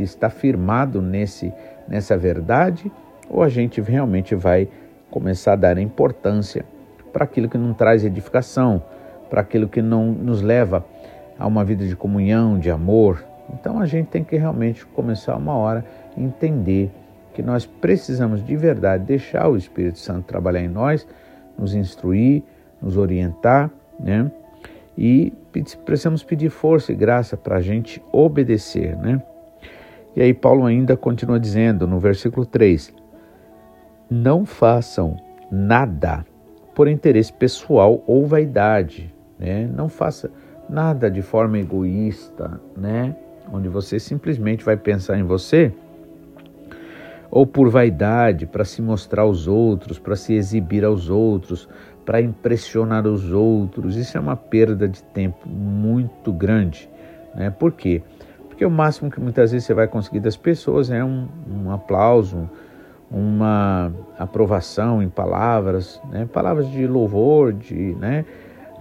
estar 0.02 0.30
firmado 0.30 1.00
nesse 1.02 1.52
nessa 1.88 2.16
verdade, 2.16 2.92
ou 3.28 3.42
a 3.42 3.48
gente 3.48 3.80
realmente 3.80 4.34
vai 4.34 4.68
começar 5.10 5.54
a 5.54 5.56
dar 5.56 5.78
importância 5.78 6.64
para 7.12 7.24
aquilo 7.24 7.48
que 7.48 7.56
não 7.56 7.72
traz 7.72 8.04
edificação, 8.04 8.82
para 9.30 9.40
aquilo 9.40 9.68
que 9.68 9.80
não 9.80 10.12
nos 10.12 10.42
leva 10.42 10.84
a 11.38 11.46
uma 11.46 11.64
vida 11.64 11.86
de 11.86 11.96
comunhão, 11.96 12.58
de 12.58 12.70
amor. 12.70 13.24
Então 13.52 13.80
a 13.80 13.86
gente 13.86 14.08
tem 14.08 14.22
que 14.22 14.36
realmente 14.36 14.84
começar 14.86 15.36
uma 15.36 15.54
hora 15.54 15.84
a 16.16 16.20
entender 16.20 16.90
que 17.32 17.42
nós 17.42 17.64
precisamos 17.64 18.44
de 18.44 18.56
verdade 18.56 19.04
deixar 19.04 19.48
o 19.48 19.56
Espírito 19.56 19.98
Santo 19.98 20.26
trabalhar 20.26 20.60
em 20.60 20.68
nós, 20.68 21.06
nos 21.56 21.74
instruir, 21.74 22.42
nos 22.82 22.96
orientar, 22.96 23.70
né? 23.98 24.30
E 24.96 25.32
precisamos 25.84 26.22
pedir 26.22 26.50
força 26.50 26.92
e 26.92 26.96
graça 26.96 27.36
para 27.36 27.56
a 27.56 27.60
gente 27.60 28.02
obedecer, 28.12 28.96
né? 28.96 29.22
E 30.18 30.22
aí 30.22 30.34
Paulo 30.34 30.66
ainda 30.66 30.96
continua 30.96 31.38
dizendo 31.38 31.86
no 31.86 32.00
versículo 32.00 32.44
3: 32.44 32.92
Não 34.10 34.44
façam 34.44 35.16
nada 35.48 36.26
por 36.74 36.88
interesse 36.88 37.32
pessoal 37.32 38.02
ou 38.04 38.26
vaidade, 38.26 39.14
né? 39.38 39.70
Não 39.72 39.88
faça 39.88 40.28
nada 40.68 41.08
de 41.08 41.22
forma 41.22 41.56
egoísta, 41.56 42.60
né? 42.76 43.14
Onde 43.52 43.68
você 43.68 44.00
simplesmente 44.00 44.64
vai 44.64 44.76
pensar 44.76 45.16
em 45.16 45.22
você 45.22 45.72
ou 47.30 47.46
por 47.46 47.68
vaidade, 47.70 48.44
para 48.44 48.64
se 48.64 48.82
mostrar 48.82 49.22
aos 49.22 49.46
outros, 49.46 50.00
para 50.00 50.16
se 50.16 50.34
exibir 50.34 50.84
aos 50.84 51.08
outros, 51.08 51.68
para 52.04 52.20
impressionar 52.20 53.06
os 53.06 53.30
outros. 53.30 53.94
Isso 53.94 54.16
é 54.16 54.20
uma 54.20 54.34
perda 54.34 54.88
de 54.88 55.00
tempo 55.00 55.48
muito 55.48 56.32
grande. 56.32 56.90
Né? 57.36 57.50
Por 57.50 57.70
quê? 57.70 58.02
Porque 58.02 58.17
o 58.64 58.70
máximo 58.70 59.10
que 59.10 59.20
muitas 59.20 59.52
vezes 59.52 59.66
você 59.66 59.74
vai 59.74 59.86
conseguir 59.86 60.20
das 60.20 60.36
pessoas 60.36 60.90
é 60.90 61.04
um, 61.04 61.28
um 61.50 61.70
aplauso, 61.70 62.48
uma 63.10 63.92
aprovação 64.18 65.02
em 65.02 65.08
palavras, 65.08 66.00
né? 66.10 66.28
palavras 66.32 66.70
de 66.70 66.86
louvor, 66.86 67.52
de, 67.52 67.94
né? 67.98 68.24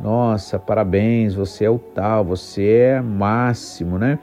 Nossa, 0.01 0.59
parabéns, 0.59 1.33
você 1.33 1.65
é 1.65 1.69
o 1.69 1.79
tal, 1.79 2.23
você 2.23 2.67
é 2.67 3.01
máximo, 3.01 3.97
né? 3.97 4.19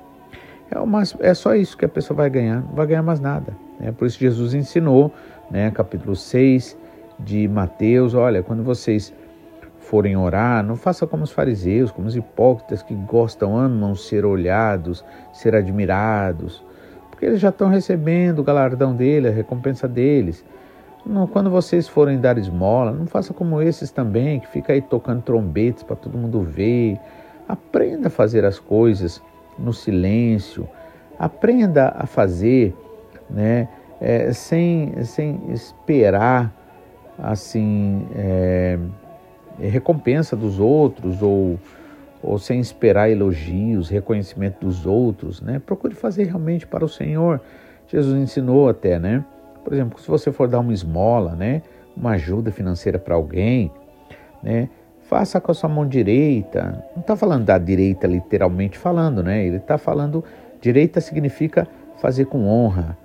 É, 0.70 0.78
o 0.78 0.86
máximo, 0.86 1.20
é 1.22 1.34
só 1.34 1.54
isso 1.54 1.76
que 1.76 1.84
a 1.84 1.88
pessoa 1.88 2.16
vai 2.16 2.30
ganhar, 2.30 2.60
não 2.60 2.74
vai 2.74 2.86
ganhar 2.86 3.02
mais 3.02 3.18
nada. 3.18 3.56
Né? 3.80 3.92
Por 3.92 4.06
isso 4.06 4.18
Jesus 4.18 4.54
ensinou, 4.54 5.12
né, 5.50 5.70
capítulo 5.70 6.14
6 6.14 6.76
de 7.18 7.48
Mateus, 7.48 8.14
olha, 8.14 8.42
quando 8.42 8.62
vocês 8.62 9.12
forem 9.94 10.16
orar, 10.16 10.64
não 10.64 10.74
faça 10.74 11.06
como 11.06 11.22
os 11.22 11.30
fariseus, 11.30 11.92
como 11.92 12.08
os 12.08 12.16
hipócritas 12.16 12.82
que 12.82 12.92
gostam, 12.96 13.56
amam 13.56 13.94
ser 13.94 14.24
olhados, 14.24 15.04
ser 15.32 15.54
admirados, 15.54 16.64
porque 17.08 17.26
eles 17.26 17.38
já 17.38 17.50
estão 17.50 17.68
recebendo 17.68 18.40
o 18.40 18.42
galardão 18.42 18.92
dele, 18.92 19.28
a 19.28 19.30
recompensa 19.30 19.86
deles. 19.86 20.44
quando 21.30 21.48
vocês 21.48 21.86
forem 21.86 22.18
dar 22.18 22.36
esmola, 22.38 22.90
não 22.90 23.06
faça 23.06 23.32
como 23.32 23.62
esses 23.62 23.92
também, 23.92 24.40
que 24.40 24.48
fica 24.48 24.72
aí 24.72 24.82
tocando 24.82 25.22
trombetes 25.22 25.84
para 25.84 25.94
todo 25.94 26.18
mundo 26.18 26.40
ver. 26.42 26.98
Aprenda 27.48 28.08
a 28.08 28.10
fazer 28.10 28.44
as 28.44 28.58
coisas 28.58 29.22
no 29.56 29.72
silêncio. 29.72 30.68
Aprenda 31.16 31.94
a 31.96 32.04
fazer 32.04 32.74
né? 33.30 33.68
É, 34.00 34.32
sem, 34.32 35.04
sem 35.04 35.40
esperar 35.52 36.52
assim 37.16 38.08
é, 38.16 38.76
recompensa 39.58 40.34
dos 40.36 40.58
outros 40.58 41.22
ou, 41.22 41.58
ou 42.22 42.38
sem 42.38 42.60
esperar 42.60 43.10
elogios, 43.10 43.88
reconhecimento 43.88 44.64
dos 44.66 44.86
outros, 44.86 45.40
né? 45.40 45.60
Procure 45.64 45.94
fazer 45.94 46.24
realmente 46.24 46.66
para 46.66 46.84
o 46.84 46.88
Senhor. 46.88 47.40
Jesus 47.88 48.16
ensinou 48.16 48.68
até, 48.68 48.98
né? 48.98 49.24
Por 49.62 49.72
exemplo, 49.72 49.98
se 50.00 50.08
você 50.08 50.30
for 50.32 50.48
dar 50.48 50.60
uma 50.60 50.72
esmola, 50.72 51.34
né? 51.34 51.62
Uma 51.96 52.12
ajuda 52.12 52.50
financeira 52.50 52.98
para 52.98 53.14
alguém, 53.14 53.70
né? 54.42 54.68
Faça 55.02 55.40
com 55.40 55.52
a 55.52 55.54
sua 55.54 55.68
mão 55.68 55.86
direita. 55.86 56.84
Não 56.94 57.00
está 57.00 57.14
falando 57.14 57.44
da 57.44 57.58
direita 57.58 58.06
literalmente 58.06 58.78
falando, 58.78 59.22
né? 59.22 59.44
Ele 59.44 59.56
está 59.56 59.78
falando 59.78 60.24
direita 60.60 61.00
significa 61.00 61.68
fazer 61.98 62.24
com 62.24 62.46
honra, 62.46 62.96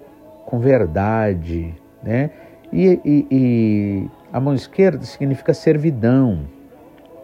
com 0.45 0.59
verdade, 0.59 1.73
né? 2.01 2.29
E, 2.71 2.99
e, 3.03 3.27
e 3.31 4.09
a 4.31 4.39
mão 4.39 4.53
esquerda 4.53 5.03
significa 5.03 5.53
servidão, 5.53 6.45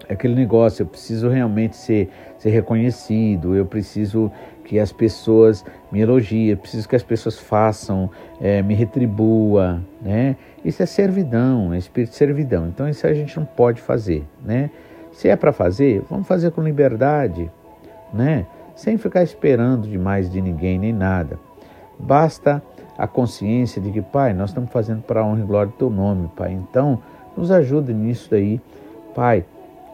é 0.07 0.13
aquele 0.13 0.35
negócio, 0.35 0.83
eu 0.83 0.87
preciso 0.87 1.29
realmente 1.29 1.75
ser, 1.75 2.09
ser 2.37 2.49
reconhecido, 2.49 3.55
eu 3.55 3.65
preciso 3.65 4.31
que 4.63 4.79
as 4.79 4.91
pessoas 4.91 5.65
me 5.91 5.99
elogiem, 6.01 6.49
eu 6.49 6.57
preciso 6.57 6.87
que 6.87 6.95
as 6.95 7.03
pessoas 7.03 7.37
façam, 7.37 8.09
é, 8.39 8.61
me 8.61 8.73
retribua, 8.73 9.81
né? 10.01 10.35
Isso 10.63 10.81
é 10.81 10.85
servidão, 10.85 11.73
é 11.73 11.77
espírito 11.77 12.11
de 12.11 12.17
servidão. 12.17 12.67
Então 12.67 12.87
isso 12.87 13.05
a 13.05 13.13
gente 13.13 13.37
não 13.37 13.45
pode 13.45 13.81
fazer, 13.81 14.23
né? 14.43 14.69
Se 15.11 15.29
é 15.29 15.35
para 15.35 15.51
fazer, 15.51 16.03
vamos 16.09 16.27
fazer 16.27 16.51
com 16.51 16.61
liberdade, 16.61 17.49
né? 18.13 18.45
Sem 18.75 18.97
ficar 18.97 19.23
esperando 19.23 19.87
demais 19.87 20.29
de 20.29 20.41
ninguém 20.41 20.77
nem 20.77 20.93
nada. 20.93 21.39
Basta 21.97 22.61
a 22.97 23.07
consciência 23.07 23.81
de 23.81 23.91
que, 23.91 24.01
Pai, 24.01 24.33
nós 24.33 24.49
estamos 24.49 24.71
fazendo 24.71 25.01
para 25.01 25.21
a 25.21 25.25
honra 25.25 25.41
e 25.41 25.45
glória 25.45 25.71
do 25.71 25.77
Teu 25.77 25.89
nome, 25.89 26.29
Pai. 26.35 26.53
Então, 26.53 27.01
nos 27.35 27.51
ajude 27.51 27.93
nisso 27.93 28.29
daí. 28.31 28.61
Pai, 29.13 29.45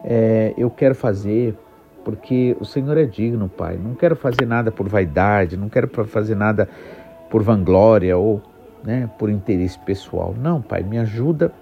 é, 0.04 0.54
eu 0.56 0.70
quero 0.70 0.94
fazer 0.94 1.56
porque 2.04 2.56
o 2.60 2.64
Senhor 2.64 2.96
é 2.96 3.04
digno, 3.04 3.48
Pai. 3.48 3.78
Não 3.82 3.94
quero 3.94 4.16
fazer 4.16 4.46
nada 4.46 4.70
por 4.70 4.88
vaidade, 4.88 5.56
não 5.56 5.68
quero 5.68 5.88
fazer 6.06 6.34
nada 6.34 6.68
por 7.30 7.42
vanglória 7.42 8.16
ou 8.16 8.42
né, 8.84 9.08
por 9.18 9.30
interesse 9.30 9.78
pessoal. 9.78 10.34
Não, 10.36 10.60
Pai, 10.60 10.82
me 10.82 10.98
ajuda 10.98 11.52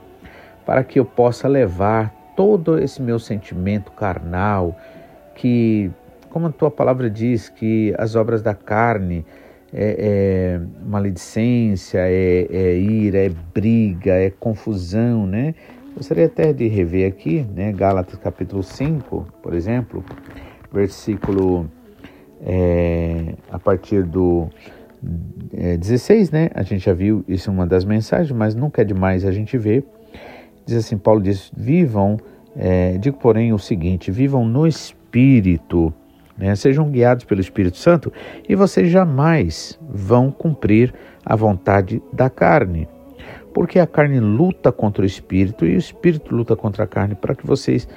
para 0.64 0.82
que 0.84 0.98
eu 0.98 1.04
possa 1.04 1.48
levar 1.48 2.14
todo 2.36 2.78
esse 2.78 3.02
meu 3.02 3.18
sentimento 3.18 3.92
carnal, 3.92 4.76
que, 5.34 5.90
como 6.30 6.46
a 6.46 6.50
tua 6.50 6.70
palavra 6.70 7.10
diz, 7.10 7.48
que 7.48 7.94
as 7.98 8.14
obras 8.14 8.42
da 8.42 8.54
carne 8.54 9.24
é, 9.72 10.58
é 10.58 10.60
maledicência, 10.86 11.98
é, 12.00 12.46
é 12.50 12.78
ira, 12.78 13.18
é 13.18 13.28
briga, 13.28 14.12
é 14.12 14.30
confusão, 14.30 15.26
né? 15.26 15.54
Gostaria 15.94 16.26
até 16.26 16.52
de 16.52 16.68
rever 16.68 17.08
aqui, 17.08 17.46
né? 17.54 17.72
Gálatas 17.72 18.18
capítulo 18.18 18.62
5, 18.62 19.26
por 19.42 19.54
exemplo, 19.54 20.04
versículo 20.72 21.68
é, 22.42 23.34
a 23.50 23.58
partir 23.58 24.04
do 24.04 24.48
é, 25.52 25.76
16, 25.76 26.30
né? 26.30 26.50
A 26.54 26.62
gente 26.62 26.84
já 26.84 26.92
viu 26.92 27.24
isso 27.26 27.50
em 27.50 27.54
uma 27.54 27.66
das 27.66 27.84
mensagens, 27.84 28.32
mas 28.32 28.54
nunca 28.54 28.82
é 28.82 28.84
demais 28.84 29.24
a 29.24 29.32
gente 29.32 29.56
ver. 29.56 29.84
Diz 30.64 30.76
assim, 30.76 30.96
Paulo 30.96 31.20
diz, 31.20 31.50
vivam, 31.56 32.18
é, 32.56 32.98
digo 32.98 33.16
porém 33.18 33.52
o 33.52 33.58
seguinte, 33.58 34.10
vivam 34.10 34.44
no 34.44 34.66
Espírito, 34.66 35.92
né? 36.40 36.56
Sejam 36.56 36.90
guiados 36.90 37.24
pelo 37.24 37.40
Espírito 37.40 37.76
Santo 37.76 38.12
e 38.48 38.54
vocês 38.54 38.90
jamais 38.90 39.78
vão 39.88 40.30
cumprir 40.30 40.94
a 41.24 41.36
vontade 41.36 42.02
da 42.12 42.30
carne. 42.30 42.88
Porque 43.52 43.78
a 43.78 43.86
carne 43.86 44.18
luta 44.20 44.72
contra 44.72 45.02
o 45.02 45.06
espírito 45.06 45.66
e 45.66 45.74
o 45.74 45.78
espírito 45.78 46.34
luta 46.34 46.56
contra 46.56 46.84
a 46.84 46.86
carne 46.86 47.14
para 47.14 47.34
que 47.34 47.46
vocês 47.46 47.88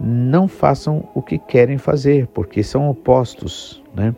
não 0.00 0.46
façam 0.46 1.08
o 1.14 1.20
que 1.20 1.38
querem 1.38 1.76
fazer, 1.76 2.26
porque 2.28 2.62
são 2.62 2.88
opostos, 2.88 3.82
né? 3.94 4.14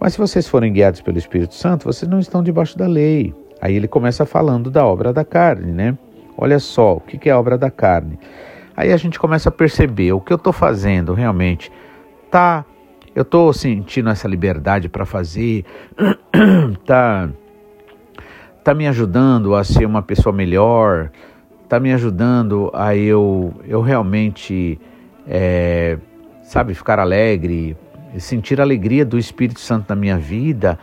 Mas 0.00 0.14
se 0.14 0.18
vocês 0.18 0.48
forem 0.48 0.72
guiados 0.72 1.00
pelo 1.00 1.16
Espírito 1.16 1.54
Santo, 1.54 1.84
vocês 1.84 2.10
não 2.10 2.18
estão 2.18 2.42
debaixo 2.42 2.76
da 2.76 2.88
lei. 2.88 3.32
Aí 3.60 3.76
ele 3.76 3.86
começa 3.86 4.26
falando 4.26 4.68
da 4.68 4.84
obra 4.84 5.12
da 5.12 5.24
carne, 5.24 5.70
né? 5.70 5.96
olha 6.36 6.58
só, 6.58 6.94
o 6.96 7.00
que 7.00 7.28
é 7.28 7.32
a 7.32 7.38
obra 7.38 7.56
da 7.56 7.70
carne? 7.70 8.18
Aí 8.76 8.92
a 8.92 8.96
gente 8.96 9.18
começa 9.18 9.48
a 9.48 9.52
perceber 9.52 10.12
o 10.12 10.20
que 10.20 10.32
eu 10.32 10.36
estou 10.36 10.52
fazendo 10.52 11.12
realmente. 11.14 11.70
Tá, 12.30 12.64
eu 13.14 13.22
estou 13.22 13.52
sentindo 13.52 14.08
essa 14.08 14.26
liberdade 14.26 14.88
para 14.88 15.04
fazer, 15.04 15.64
tá, 16.86 17.28
tá 18.64 18.74
me 18.74 18.86
ajudando 18.88 19.54
a 19.54 19.64
ser 19.64 19.84
uma 19.84 20.02
pessoa 20.02 20.32
melhor, 20.32 21.10
tá 21.68 21.78
me 21.78 21.92
ajudando 21.92 22.70
a 22.74 22.96
eu, 22.96 23.52
eu 23.66 23.80
realmente, 23.80 24.78
é, 25.26 25.98
sabe, 26.42 26.74
ficar 26.74 26.98
alegre, 26.98 27.76
sentir 28.18 28.60
a 28.60 28.64
alegria 28.64 29.04
do 29.04 29.18
Espírito 29.18 29.60
Santo 29.60 29.86
na 29.88 29.96
minha 29.96 30.18
vida 30.18 30.78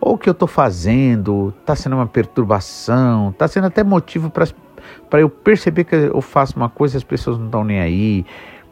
ou 0.00 0.14
o 0.14 0.18
que 0.18 0.28
eu 0.28 0.32
estou 0.32 0.48
fazendo 0.48 1.52
está 1.60 1.74
sendo 1.74 1.96
uma 1.96 2.06
perturbação, 2.06 3.30
está 3.30 3.48
sendo 3.48 3.66
até 3.66 3.82
motivo 3.82 4.30
para 4.30 5.20
eu 5.20 5.28
perceber 5.28 5.84
que 5.84 5.94
eu 5.94 6.20
faço 6.20 6.56
uma 6.56 6.68
coisa 6.68 6.96
e 6.96 6.98
as 6.98 7.04
pessoas 7.04 7.36
não 7.36 7.46
estão 7.46 7.64
nem 7.64 7.80
aí. 7.80 8.24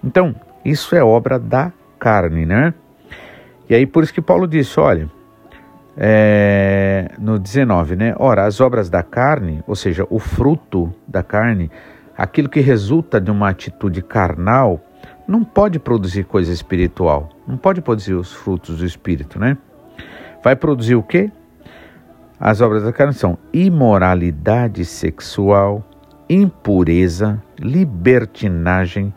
Então, 0.05 0.35
isso 0.65 0.95
é 0.95 1.03
obra 1.03 1.39
da 1.39 1.73
carne, 1.99 2.47
né? 2.47 2.73
E 3.68 3.75
aí 3.75 3.87
por 3.87 4.04
isso 4.04 4.14
que 4.14 4.23
Paulo 4.23 4.46
disse, 4.46 4.78
olha, 4.78 5.11
é, 5.96 7.11
no 7.18 7.38
19, 7.38 7.96
né? 7.96 8.14
Ora, 8.18 8.44
as 8.44 8.61
obras 8.61 8.90
da 8.90 9.02
carne, 9.02 9.62
ou 9.66 9.75
seja, 9.75 10.06
o 10.11 10.18
fruto 10.18 10.92
da 11.08 11.23
carne, 11.23 11.70
aquilo 12.16 12.49
que 12.49 12.61
resulta 12.61 13.20
de 13.20 13.30
uma 13.30 13.49
atitude 13.49 14.02
carnal, 14.02 14.80
não 15.26 15.42
pode 15.42 15.78
produzir 15.78 16.25
coisa 16.25 16.52
espiritual, 16.52 17.30
não 17.46 17.56
pode 17.56 17.80
produzir 17.80 18.14
os 18.14 18.32
frutos 18.32 18.78
do 18.78 18.87
espírito, 18.87 19.38
né? 19.38 19.56
Vai 20.44 20.54
produzir 20.54 20.94
o 20.94 21.02
quê? 21.02 21.30
As 22.38 22.61
obras 22.61 22.85
da 22.85 22.92
carne 22.92 23.14
são 23.14 23.38
imoralidade 23.52 24.85
sexual, 24.85 25.82
impureza, 26.28 27.42
libertinagem, 27.58 29.12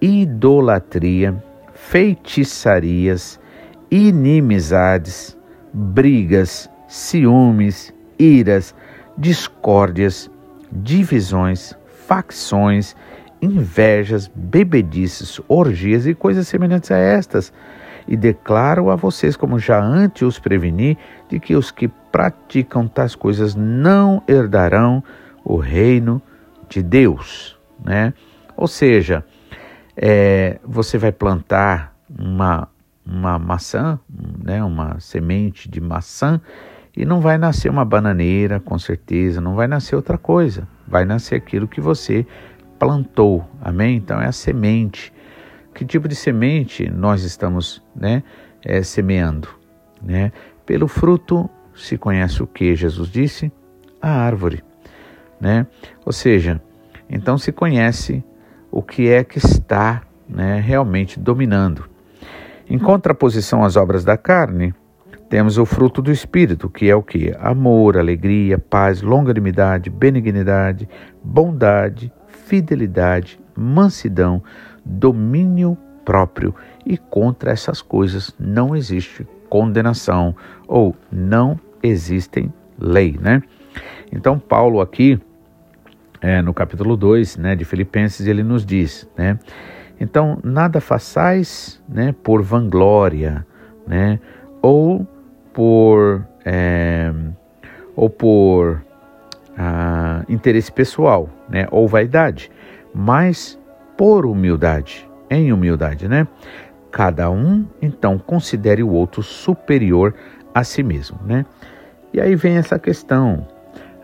idolatria, 0.00 1.42
feitiçarias, 1.74 3.38
inimizades, 3.90 5.36
brigas, 5.72 6.70
ciúmes, 6.88 7.92
iras, 8.18 8.74
discórdias, 9.16 10.30
divisões, 10.70 11.74
facções, 12.06 12.96
invejas, 13.40 14.30
bebedices, 14.34 15.40
orgias 15.48 16.06
e 16.06 16.14
coisas 16.14 16.48
semelhantes 16.48 16.90
a 16.90 16.96
estas 16.96 17.52
e 18.06 18.16
declaro 18.16 18.90
a 18.90 18.96
vocês, 18.96 19.36
como 19.36 19.58
já 19.58 19.82
antes 19.82 20.22
os 20.22 20.38
preveni, 20.38 20.98
de 21.28 21.40
que 21.40 21.56
os 21.56 21.70
que 21.70 21.88
praticam 21.88 22.86
tais 22.86 23.14
coisas 23.14 23.54
não 23.54 24.22
herdarão 24.28 25.02
o 25.42 25.56
reino 25.56 26.20
de 26.68 26.82
Deus, 26.82 27.58
né? 27.82 28.12
Ou 28.56 28.68
seja, 28.68 29.24
é, 29.96 30.58
você 30.64 30.98
vai 30.98 31.12
plantar 31.12 31.94
uma, 32.18 32.68
uma 33.06 33.38
maçã, 33.38 33.98
né, 34.42 34.62
uma 34.62 34.98
semente 35.00 35.68
de 35.68 35.80
maçã, 35.80 36.40
e 36.96 37.04
não 37.04 37.20
vai 37.20 37.36
nascer 37.36 37.70
uma 37.70 37.84
bananeira, 37.84 38.60
com 38.60 38.78
certeza, 38.78 39.40
não 39.40 39.54
vai 39.54 39.66
nascer 39.66 39.96
outra 39.96 40.16
coisa, 40.16 40.66
vai 40.86 41.04
nascer 41.04 41.34
aquilo 41.34 41.66
que 41.66 41.80
você 41.80 42.26
plantou, 42.78 43.48
amém? 43.60 43.96
Então 43.96 44.20
é 44.20 44.26
a 44.26 44.32
semente 44.32 45.12
que 45.74 45.84
tipo 45.84 46.08
de 46.08 46.14
semente 46.14 46.88
nós 46.88 47.24
estamos 47.24 47.82
né, 47.94 48.22
é, 48.64 48.82
semeando. 48.82 49.48
Né? 50.00 50.32
Pelo 50.64 50.86
fruto 50.86 51.50
se 51.74 51.98
conhece 51.98 52.42
o 52.42 52.46
que 52.46 52.76
Jesus 52.76 53.10
disse? 53.10 53.52
A 54.00 54.10
árvore. 54.10 54.62
Né? 55.40 55.66
Ou 56.06 56.12
seja, 56.12 56.62
então 57.10 57.36
se 57.36 57.50
conhece 57.50 58.24
o 58.70 58.80
que 58.80 59.08
é 59.08 59.24
que 59.24 59.38
está 59.38 60.02
né, 60.28 60.60
realmente 60.60 61.18
dominando. 61.18 61.88
Em 62.68 62.78
contraposição 62.78 63.64
às 63.64 63.76
obras 63.76 64.04
da 64.04 64.16
carne, 64.16 64.74
temos 65.28 65.58
o 65.58 65.66
fruto 65.66 66.00
do 66.00 66.12
Espírito, 66.12 66.68
que 66.68 66.88
é 66.88 66.94
o 66.94 67.02
que? 67.02 67.34
Amor, 67.38 67.98
alegria, 67.98 68.58
paz, 68.58 69.02
longanimidade, 69.02 69.90
benignidade, 69.90 70.88
bondade, 71.22 72.12
fidelidade, 72.46 73.38
mansidão, 73.56 74.42
domínio 74.84 75.76
próprio 76.04 76.54
e 76.84 76.96
contra 76.98 77.50
essas 77.50 77.80
coisas 77.80 78.34
não 78.38 78.76
existe 78.76 79.26
condenação 79.48 80.34
ou 80.68 80.94
não 81.10 81.58
existem 81.82 82.52
lei, 82.78 83.18
né? 83.20 83.42
Então 84.12 84.38
Paulo 84.38 84.80
aqui 84.80 85.18
é, 86.20 86.40
no 86.42 86.54
capítulo 86.54 86.96
2 86.96 87.36
né, 87.36 87.56
de 87.56 87.64
Filipenses 87.64 88.26
ele 88.26 88.42
nos 88.42 88.64
diz, 88.64 89.08
né? 89.16 89.38
Então 90.00 90.38
nada 90.42 90.80
façais 90.80 91.82
né, 91.88 92.14
por 92.22 92.42
vanglória, 92.42 93.46
né? 93.86 94.18
Ou 94.60 95.06
por 95.52 96.26
é, 96.44 97.12
ou 97.96 98.10
por 98.10 98.82
ah, 99.56 100.24
interesse 100.28 100.70
pessoal, 100.70 101.28
né? 101.48 101.66
Ou 101.70 101.86
vaidade, 101.86 102.50
mas 102.94 103.58
por 103.96 104.26
humildade, 104.26 105.08
em 105.30 105.52
humildade, 105.52 106.08
né? 106.08 106.26
Cada 106.90 107.30
um, 107.30 107.66
então, 107.82 108.18
considere 108.18 108.82
o 108.82 108.90
outro 108.90 109.22
superior 109.22 110.14
a 110.54 110.62
si 110.62 110.82
mesmo, 110.82 111.18
né? 111.24 111.44
E 112.12 112.20
aí 112.20 112.36
vem 112.36 112.56
essa 112.56 112.78
questão. 112.78 113.46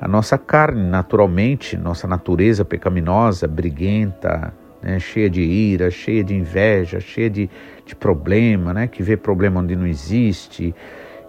A 0.01 0.09
nossa 0.09 0.37
carne, 0.37 0.83
naturalmente, 0.83 1.77
nossa 1.77 2.09
natureza 2.09 2.65
pecaminosa, 2.65 3.47
briguenta, 3.47 4.53
né, 4.83 4.99
cheia 4.99 5.29
de 5.29 5.43
ira, 5.43 5.91
cheia 5.91 6.25
de 6.25 6.35
inveja, 6.35 7.01
cheia 7.01 7.31
de, 7.31 7.51
de 7.85 7.95
problema, 7.95 8.73
né, 8.73 8.87
que 8.87 9.03
vê 9.03 9.17
problema 9.17 9.61
onde 9.61 9.77
não 9.77 9.87
existe 9.87 10.75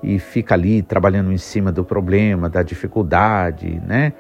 e 0.04 0.18
fica 0.20 0.56
ali 0.56 0.82
trabalhando 0.82 1.32
em 1.32 1.38
cima 1.38 1.72
do 1.72 1.84
problema, 1.84 2.50
da 2.50 2.64
dificuldade, 2.64 3.82
né? 3.86 4.14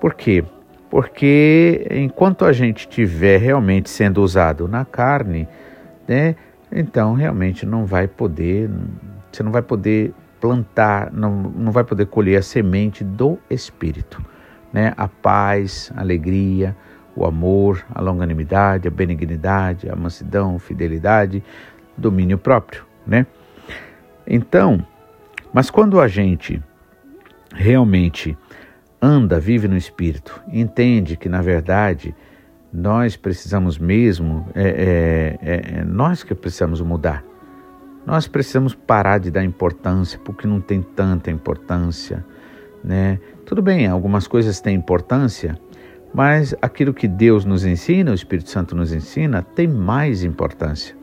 Por 0.00 0.14
quê? 0.14 0.44
Porque 0.90 1.86
enquanto 1.90 2.44
a 2.44 2.52
gente 2.52 2.80
estiver 2.80 3.38
realmente 3.38 3.88
sendo 3.88 4.22
usado 4.22 4.66
na 4.66 4.84
carne, 4.84 5.48
né, 6.06 6.34
então 6.70 7.14
realmente 7.14 7.64
não 7.64 7.86
vai 7.86 8.08
poder, 8.08 8.68
você 9.30 9.42
não 9.42 9.52
vai 9.52 9.62
poder 9.62 10.12
plantar, 10.40 11.12
não, 11.12 11.30
não 11.30 11.72
vai 11.72 11.84
poder 11.84 12.06
colher 12.06 12.36
a 12.36 12.42
semente 12.42 13.02
do 13.02 13.38
Espírito. 13.48 14.22
Né? 14.72 14.92
A 14.96 15.08
paz, 15.08 15.92
a 15.96 16.00
alegria, 16.00 16.76
o 17.16 17.24
amor, 17.24 17.84
a 17.92 18.00
longanimidade, 18.00 18.86
a 18.86 18.90
benignidade, 18.90 19.88
a 19.88 19.96
mansidão, 19.96 20.58
fidelidade, 20.58 21.42
domínio 21.96 22.36
próprio. 22.36 22.84
Né? 23.06 23.26
Então, 24.26 24.84
mas 25.52 25.70
quando 25.70 25.98
a 26.00 26.06
gente 26.06 26.62
realmente 27.54 28.36
anda, 29.00 29.40
vive 29.40 29.66
no 29.66 29.76
Espírito, 29.76 30.42
entende 30.52 31.16
que 31.16 31.28
na 31.28 31.40
verdade 31.40 32.14
nós 32.72 33.16
precisamos 33.16 33.78
mesmo, 33.78 34.46
é, 34.54 34.62
é, 34.62 35.38
é, 35.40 35.78
é, 35.78 35.84
nós 35.84 36.22
que 36.22 36.34
precisamos 36.34 36.80
mudar. 36.80 37.24
Nós 38.04 38.28
precisamos 38.28 38.74
parar 38.74 39.18
de 39.18 39.30
dar 39.30 39.44
importância 39.44 40.18
porque 40.22 40.46
não 40.46 40.60
tem 40.60 40.82
tanta 40.82 41.30
importância, 41.30 42.24
né? 42.84 43.18
Tudo 43.44 43.62
bem, 43.62 43.86
algumas 43.86 44.28
coisas 44.28 44.60
têm 44.60 44.76
importância, 44.76 45.58
mas 46.16 46.54
aquilo 46.62 46.94
que 46.94 47.06
Deus 47.06 47.44
nos 47.44 47.66
ensina, 47.66 48.10
o 48.10 48.14
Espírito 48.14 48.48
Santo 48.48 48.74
nos 48.74 48.90
ensina, 48.90 49.42
tem 49.42 49.68
mais 49.68 50.24
importância. 50.24 50.96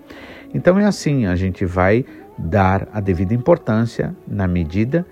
Então 0.52 0.80
é 0.80 0.86
assim, 0.86 1.28
a 1.28 1.36
gente 1.36 1.65
vai 1.65 2.04
dar 2.36 2.88
a 2.91 2.99
devida 2.99 3.32
importância 3.32 4.15
na 4.28 4.47
medida 4.47 5.06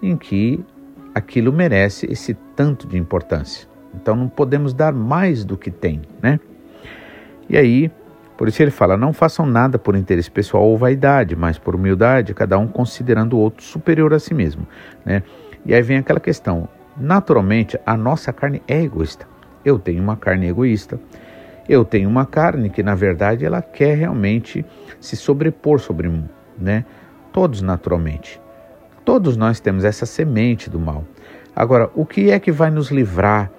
em 0.00 0.16
que 0.16 0.64
aquilo 1.12 1.52
merece 1.52 2.06
esse 2.08 2.34
tanto 2.54 2.86
de 2.86 2.96
importância. 2.96 3.68
Então 3.96 4.14
não 4.14 4.28
podemos 4.28 4.72
dar 4.72 4.92
mais 4.92 5.44
do 5.44 5.56
que 5.56 5.72
tem, 5.72 6.02
né? 6.22 6.38
E 7.48 7.56
aí, 7.56 7.90
por 8.36 8.46
isso 8.46 8.62
ele 8.62 8.70
fala: 8.70 8.96
não 8.96 9.12
façam 9.12 9.44
nada 9.44 9.76
por 9.76 9.96
interesse 9.96 10.30
pessoal 10.30 10.62
ou 10.62 10.78
vaidade, 10.78 11.34
mas 11.34 11.58
por 11.58 11.74
humildade, 11.74 12.32
cada 12.32 12.56
um 12.56 12.68
considerando 12.68 13.32
o 13.32 13.40
outro 13.40 13.64
superior 13.64 14.14
a 14.14 14.20
si 14.20 14.34
mesmo, 14.34 14.68
né? 15.04 15.24
E 15.66 15.74
aí 15.74 15.82
vem 15.82 15.96
aquela 15.98 16.20
questão: 16.20 16.68
naturalmente, 16.96 17.76
a 17.84 17.96
nossa 17.96 18.32
carne 18.32 18.62
é 18.68 18.80
egoísta. 18.80 19.26
Eu 19.64 19.78
tenho 19.78 20.02
uma 20.02 20.16
carne 20.16 20.48
egoísta. 20.48 20.98
Eu 21.68 21.84
tenho 21.84 22.08
uma 22.08 22.24
carne 22.24 22.70
que, 22.70 22.82
na 22.82 22.94
verdade, 22.94 23.44
ela 23.44 23.60
quer 23.60 23.96
realmente 23.96 24.64
se 25.00 25.16
sobrepor 25.16 25.80
sobre 25.80 26.08
mim, 26.08 26.28
né? 26.56 26.84
Todos 27.32 27.60
naturalmente. 27.60 28.40
Todos 29.04 29.36
nós 29.36 29.60
temos 29.60 29.84
essa 29.84 30.06
semente 30.06 30.70
do 30.70 30.78
mal. 30.78 31.04
Agora, 31.54 31.90
o 31.94 32.06
que 32.06 32.30
é 32.30 32.38
que 32.38 32.52
vai 32.52 32.70
nos 32.70 32.90
livrar 32.90 33.50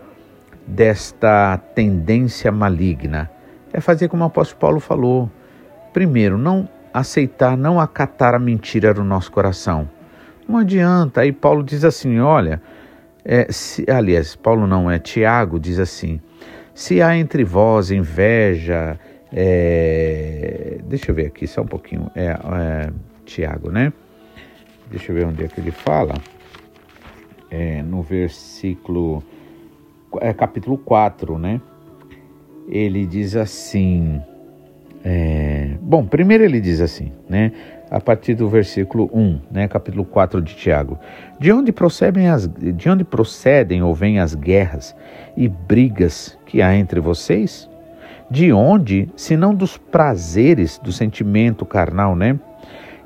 desta 0.65 1.57
tendência 1.75 2.51
maligna? 2.51 3.29
É 3.71 3.79
fazer 3.79 4.07
como 4.07 4.23
o 4.23 4.27
apóstolo 4.27 4.59
Paulo 4.59 4.79
falou. 4.79 5.29
Primeiro, 5.93 6.37
não 6.37 6.67
aceitar, 6.93 7.57
não 7.57 7.79
acatar 7.79 8.33
a 8.33 8.39
mentira 8.39 8.93
no 8.93 9.03
nosso 9.03 9.31
coração. 9.31 9.87
Não 10.47 10.57
adianta. 10.57 11.21
Aí 11.21 11.31
Paulo 11.31 11.63
diz 11.63 11.83
assim: 11.83 12.19
olha, 12.19 12.61
é, 13.23 13.51
se, 13.51 13.85
aliás, 13.89 14.35
Paulo 14.35 14.65
não 14.65 14.89
é, 14.89 14.99
Tiago 14.99 15.59
diz 15.59 15.79
assim: 15.79 16.19
se 16.73 17.01
há 17.01 17.17
entre 17.17 17.43
vós 17.43 17.91
inveja, 17.91 18.99
é, 19.33 20.79
deixa 20.85 21.11
eu 21.11 21.15
ver 21.15 21.27
aqui 21.27 21.45
só 21.45 21.61
um 21.61 21.67
pouquinho, 21.67 22.09
é, 22.15 22.27
é, 22.27 22.89
Tiago, 23.25 23.71
né? 23.71 23.93
Deixa 24.89 25.11
eu 25.11 25.15
ver 25.15 25.25
onde 25.27 25.43
é 25.43 25.47
que 25.47 25.59
ele 25.59 25.71
fala. 25.71 26.15
É, 27.51 27.83
no 27.83 28.01
versículo, 28.01 29.23
é, 30.19 30.33
capítulo 30.33 30.77
4, 30.77 31.37
né? 31.37 31.61
Ele 32.67 33.05
diz 33.05 33.35
assim. 33.35 34.21
É, 35.03 35.77
bom, 35.81 36.05
primeiro 36.05 36.43
ele 36.43 36.59
diz 36.59 36.81
assim, 36.81 37.11
né? 37.27 37.51
A 37.91 37.99
partir 37.99 38.35
do 38.35 38.47
versículo 38.47 39.09
1, 39.11 39.39
né, 39.51 39.67
capítulo 39.67 40.05
4 40.05 40.41
de 40.41 40.55
Tiago. 40.55 40.99
De 41.39 41.51
onde 41.51 41.71
procedem 41.71 42.27
as 42.27 42.47
de 42.47 42.89
onde 42.89 43.03
procedem 43.03 43.81
ou 43.81 43.95
vêm 43.95 44.19
as 44.19 44.35
guerras 44.35 44.95
e 45.35 45.47
brigas 45.47 46.37
que 46.45 46.61
há 46.61 46.75
entre 46.75 46.99
vocês? 46.99 47.67
De 48.29 48.53
onde, 48.53 49.09
se 49.15 49.35
não 49.35 49.55
dos 49.55 49.75
prazeres 49.75 50.77
do 50.77 50.91
sentimento 50.91 51.65
carnal, 51.65 52.15
né? 52.15 52.39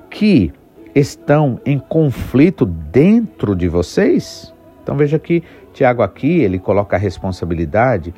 Que 0.09 0.51
estão 0.93 1.61
em 1.65 1.79
conflito 1.79 2.65
dentro 2.65 3.55
de 3.55 3.69
vocês? 3.69 4.53
Então 4.81 4.97
veja 4.97 5.17
que 5.17 5.43
Tiago 5.71 6.01
aqui 6.01 6.41
ele 6.41 6.59
coloca 6.59 6.97
a 6.97 6.99
responsabilidade 6.99 8.13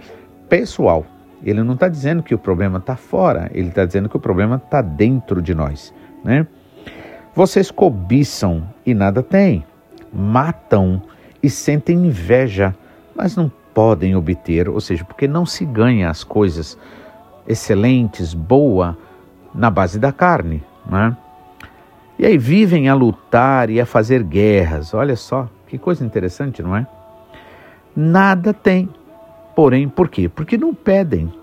pessoal 0.50 1.06
ele 1.46 1.62
não 1.62 1.76
está 1.76 1.88
dizendo 1.88 2.24
que 2.24 2.34
o 2.34 2.40
problema 2.40 2.80
está 2.80 2.96
fora, 2.96 3.50
ele 3.54 3.68
está 3.68 3.86
dizendo 3.86 4.10
que 4.10 4.18
o 4.18 4.20
problema 4.20 4.56
está 4.56 4.82
dentro 4.82 5.42
de 5.42 5.54
nós. 5.54 5.94
Né? 6.26 6.46
Vocês 7.34 7.72
cobiçam 7.72 8.68
e 8.86 8.94
nada 8.94 9.24
têm, 9.24 9.66
matam 10.12 11.02
e 11.42 11.50
sentem 11.50 12.08
inveja, 12.08 12.76
mas 13.16 13.38
não 13.38 13.50
podem 13.74 14.16
obter, 14.16 14.68
ou 14.68 14.82
seja, 14.82 15.06
porque 15.06 15.28
não 15.28 15.46
se 15.46 15.64
ganha 15.64 16.10
as 16.10 16.24
coisas 16.24 16.78
excelentes, 17.48 18.34
boa, 18.34 18.98
na 19.54 19.70
base 19.70 20.00
da 20.00 20.12
carne. 20.12 20.62
Né? 20.86 21.16
E 22.20 22.26
aí 22.26 22.38
vivem 22.38 22.90
a 22.90 22.94
lutar 22.96 23.70
e 23.70 23.80
a 23.80 23.86
fazer 23.86 24.24
guerras. 24.24 24.94
Olha 24.94 25.16
só, 25.16 25.48
que 25.68 25.78
coisa 25.78 26.04
interessante, 26.04 26.64
não 26.64 26.76
é? 26.76 26.88
Nada 27.96 28.54
tem 28.54 28.90
Porém, 29.56 29.88
por 29.88 30.10
quê? 30.10 30.28
Porque 30.28 30.58
não 30.58 30.74
pedem, 30.76 31.34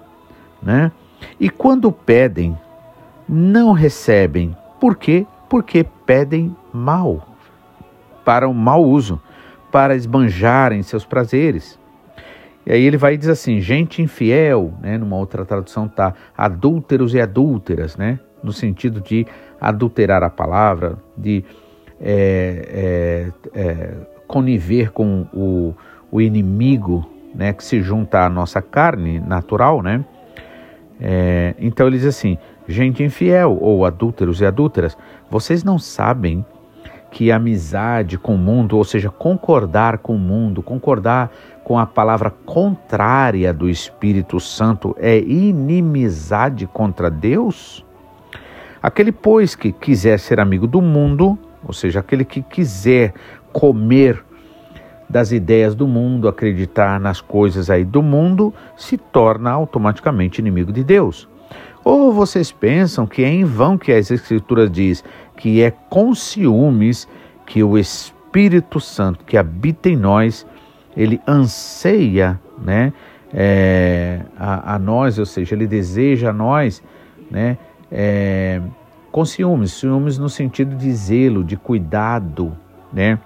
né? 0.62 0.92
E 1.40 1.48
quando 1.48 1.90
pedem, 1.90 2.56
não 3.26 3.72
recebem. 3.72 4.54
Por 4.82 4.96
quê? 4.96 5.24
Porque 5.48 5.86
pedem 6.04 6.56
mal, 6.72 7.36
para 8.24 8.48
um 8.48 8.52
mau 8.52 8.82
uso, 8.82 9.22
para 9.70 9.94
esbanjarem 9.94 10.82
seus 10.82 11.06
prazeres. 11.06 11.78
E 12.66 12.72
aí 12.72 12.82
ele 12.82 12.96
vai 12.96 13.14
e 13.14 13.16
diz 13.16 13.28
assim: 13.28 13.60
gente 13.60 14.02
infiel, 14.02 14.74
né? 14.80 14.98
Numa 14.98 15.14
outra 15.14 15.44
tradução 15.44 15.86
tá 15.86 16.14
adúlteros 16.36 17.14
e 17.14 17.20
adúlteras, 17.20 17.96
né? 17.96 18.18
No 18.42 18.52
sentido 18.52 19.00
de 19.00 19.24
adulterar 19.60 20.24
a 20.24 20.28
palavra, 20.28 20.98
de 21.16 21.44
é, 22.00 23.30
é, 23.54 23.60
é, 23.60 23.94
conniver 24.26 24.90
com 24.90 25.28
o, 25.32 25.76
o 26.10 26.20
inimigo 26.20 27.08
né, 27.32 27.52
que 27.52 27.62
se 27.62 27.80
junta 27.80 28.24
à 28.24 28.28
nossa 28.28 28.60
carne 28.60 29.20
natural, 29.20 29.80
né? 29.80 30.04
É, 31.00 31.54
então 31.60 31.86
ele 31.86 31.98
diz 31.98 32.06
assim: 32.06 32.36
gente 32.68 33.02
infiel 33.02 33.56
ou 33.60 33.84
adúlteros 33.84 34.40
e 34.40 34.46
adúlteras, 34.46 34.96
vocês 35.30 35.64
não 35.64 35.78
sabem 35.78 36.44
que 37.10 37.30
amizade 37.30 38.16
com 38.16 38.34
o 38.34 38.38
mundo, 38.38 38.76
ou 38.76 38.84
seja, 38.84 39.10
concordar 39.10 39.98
com 39.98 40.16
o 40.16 40.18
mundo, 40.18 40.62
concordar 40.62 41.30
com 41.62 41.78
a 41.78 41.86
palavra 41.86 42.30
contrária 42.30 43.52
do 43.52 43.68
Espírito 43.68 44.40
Santo 44.40 44.96
é 44.98 45.18
inimizade 45.18 46.66
contra 46.66 47.10
Deus? 47.10 47.84
Aquele, 48.82 49.12
pois, 49.12 49.54
que 49.54 49.70
quiser 49.70 50.18
ser 50.18 50.40
amigo 50.40 50.66
do 50.66 50.80
mundo, 50.80 51.38
ou 51.64 51.72
seja, 51.72 52.00
aquele 52.00 52.24
que 52.24 52.42
quiser 52.42 53.12
comer 53.52 54.24
das 55.08 55.30
ideias 55.30 55.74
do 55.74 55.86
mundo, 55.86 56.26
acreditar 56.26 56.98
nas 56.98 57.20
coisas 57.20 57.68
aí 57.68 57.84
do 57.84 58.02
mundo, 58.02 58.52
se 58.74 58.96
torna 58.96 59.50
automaticamente 59.50 60.40
inimigo 60.40 60.72
de 60.72 60.82
Deus. 60.82 61.28
Ou 61.84 62.12
vocês 62.12 62.52
pensam 62.52 63.06
que 63.06 63.24
é 63.24 63.28
em 63.28 63.44
vão 63.44 63.76
que 63.76 63.92
as 63.92 64.10
Escrituras 64.10 64.70
diz 64.70 65.02
que 65.36 65.62
é 65.62 65.70
com 65.70 66.14
ciúmes 66.14 67.08
que 67.46 67.62
o 67.62 67.76
Espírito 67.76 68.78
Santo 68.78 69.24
que 69.24 69.36
habita 69.36 69.88
em 69.88 69.96
nós, 69.96 70.46
ele 70.96 71.20
anseia, 71.26 72.40
né, 72.62 72.92
é, 73.34 74.20
a, 74.38 74.74
a, 74.74 74.78
nós, 74.78 75.18
ou 75.18 75.26
seja, 75.26 75.54
ele 75.54 75.66
deseja 75.66 76.30
a 76.30 76.32
nós, 76.32 76.82
né, 77.30 77.58
é, 77.90 78.60
com 79.10 79.24
ciúmes, 79.24 79.72
ciúmes 79.72 80.18
no 80.18 80.28
sentido 80.28 80.76
de 80.76 80.92
zelo, 80.92 81.42
de 81.42 81.56
cuidado, 81.56 82.56
né, 82.92 83.18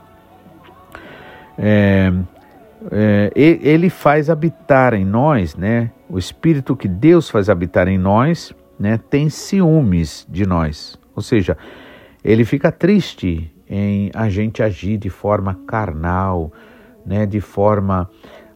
é, 1.59 2.13
é, 2.91 3.31
ele 3.35 3.89
faz 3.91 4.29
habitar 4.31 4.95
em 4.95 5.05
nós, 5.05 5.57
né? 5.57 5.91
O 6.09 6.19
Espírito 6.19 6.77
que 6.77 6.89
Deus 6.89 7.29
faz 7.29 7.49
habitar 7.49 7.89
em 7.89 7.99
nós, 7.99 8.55
né? 8.79 8.99
Tem 9.11 9.29
ciúmes 9.29 10.27
de 10.29 10.47
nós, 10.47 10.99
ou 11.15 11.23
seja, 11.23 11.57
ele 12.25 12.45
fica 12.45 12.71
triste 12.71 13.53
em 13.69 14.11
a 14.15 14.29
gente 14.29 14.63
agir 14.63 14.99
de 14.99 15.11
forma 15.11 15.59
carnal, 15.67 16.53
né? 17.05 17.27
De 17.27 17.41
forma 17.41 18.09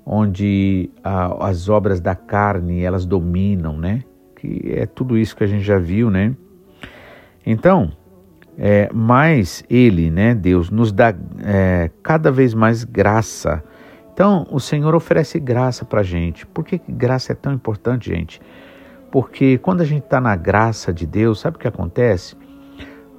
onde 0.04 0.90
a, 1.02 1.48
as 1.48 1.68
obras 1.68 2.00
da 2.00 2.14
carne 2.14 2.82
elas 2.82 3.06
dominam, 3.06 3.76
né? 3.76 4.02
Que 4.36 4.72
é 4.76 4.86
tudo 4.86 5.16
isso 5.16 5.36
que 5.36 5.44
a 5.44 5.46
gente 5.46 5.62
já 5.62 5.78
viu, 5.78 6.10
né? 6.10 6.34
Então, 7.44 7.92
é, 8.58 8.90
mas 8.92 9.64
Ele, 9.70 10.10
né, 10.10 10.34
Deus, 10.34 10.70
nos 10.70 10.92
dá 10.92 11.14
é, 11.42 11.90
cada 12.02 12.30
vez 12.30 12.52
mais 12.52 12.84
graça. 12.84 13.64
Então, 14.20 14.46
o 14.50 14.60
Senhor 14.60 14.94
oferece 14.94 15.40
graça 15.40 15.82
para 15.82 16.00
a 16.00 16.02
gente. 16.02 16.44
Por 16.44 16.62
que 16.62 16.78
graça 16.86 17.32
é 17.32 17.34
tão 17.34 17.54
importante, 17.54 18.10
gente? 18.10 18.38
Porque 19.10 19.56
quando 19.56 19.80
a 19.80 19.84
gente 19.86 20.04
está 20.04 20.20
na 20.20 20.36
graça 20.36 20.92
de 20.92 21.06
Deus, 21.06 21.40
sabe 21.40 21.56
o 21.56 21.58
que 21.58 21.66
acontece? 21.66 22.36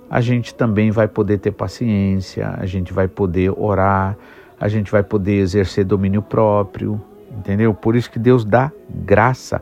A 0.07 0.21
gente 0.21 0.53
também 0.53 0.91
vai 0.91 1.07
poder 1.07 1.39
ter 1.39 1.53
paciência, 1.53 2.53
a 2.55 2.67
gente 2.67 2.93
vai 2.93 3.07
poder 3.07 3.49
orar, 3.49 4.15
a 4.59 4.67
gente 4.67 4.91
vai 4.91 5.01
poder 5.01 5.39
exercer 5.39 5.85
domínio 5.85 6.21
próprio, 6.21 7.01
entendeu? 7.31 7.73
Por 7.73 7.95
isso 7.95 8.11
que 8.11 8.19
Deus 8.19 8.45
dá 8.45 8.71
graça. 8.87 9.59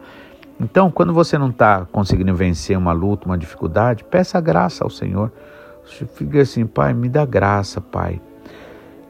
Então, 0.59 0.91
quando 0.91 1.13
você 1.13 1.37
não 1.37 1.51
está 1.51 1.87
conseguindo 1.89 2.35
vencer 2.35 2.77
uma 2.77 2.91
luta, 2.91 3.25
uma 3.25 3.37
dificuldade, 3.37 4.03
peça 4.03 4.41
graça 4.41 4.83
ao 4.83 4.89
Senhor. 4.89 5.31
Fica 5.85 6.41
assim, 6.41 6.65
Pai, 6.65 6.93
me 6.93 7.07
dá 7.07 7.25
graça, 7.25 7.79
Pai. 7.79 8.19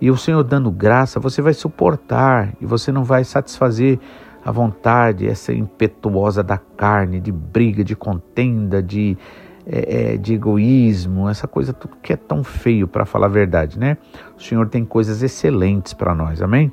E 0.02 0.10
o 0.10 0.18
Senhor 0.18 0.44
dando 0.44 0.72
graça, 0.72 1.20
você 1.20 1.42
vai 1.42 1.54
suportar 1.54 2.54
e 2.62 2.66
você 2.66 2.92
não 2.92 3.04
vai 3.04 3.24
satisfazer 3.24 4.00
a 4.44 4.52
vontade, 4.52 5.28
essa 5.28 5.54
impetuosa 5.54 6.42
da 6.42 6.58
carne, 6.58 7.20
de 7.20 7.32
briga, 7.32 7.84
de 7.84 7.96
contenda, 7.96 8.82
de, 8.82 9.18
é, 9.68 10.14
é 10.14 10.18
de 10.18 10.34
egoísmo, 10.34 11.28
essa 11.28 11.48
coisa 11.48 11.74
tudo 11.74 11.98
que 12.02 12.14
é 12.14 12.16
tão 12.16 12.44
feio 12.44 12.88
para 12.88 13.06
falar 13.06 13.28
a 13.28 13.30
verdade, 13.30 13.78
né? 13.78 13.98
O 14.38 14.42
Senhor 14.42 14.70
tem 14.70 14.86
coisas 14.86 15.22
excelentes 15.22 15.94
para 15.94 16.16
nós, 16.16 16.42
amém? 16.42 16.72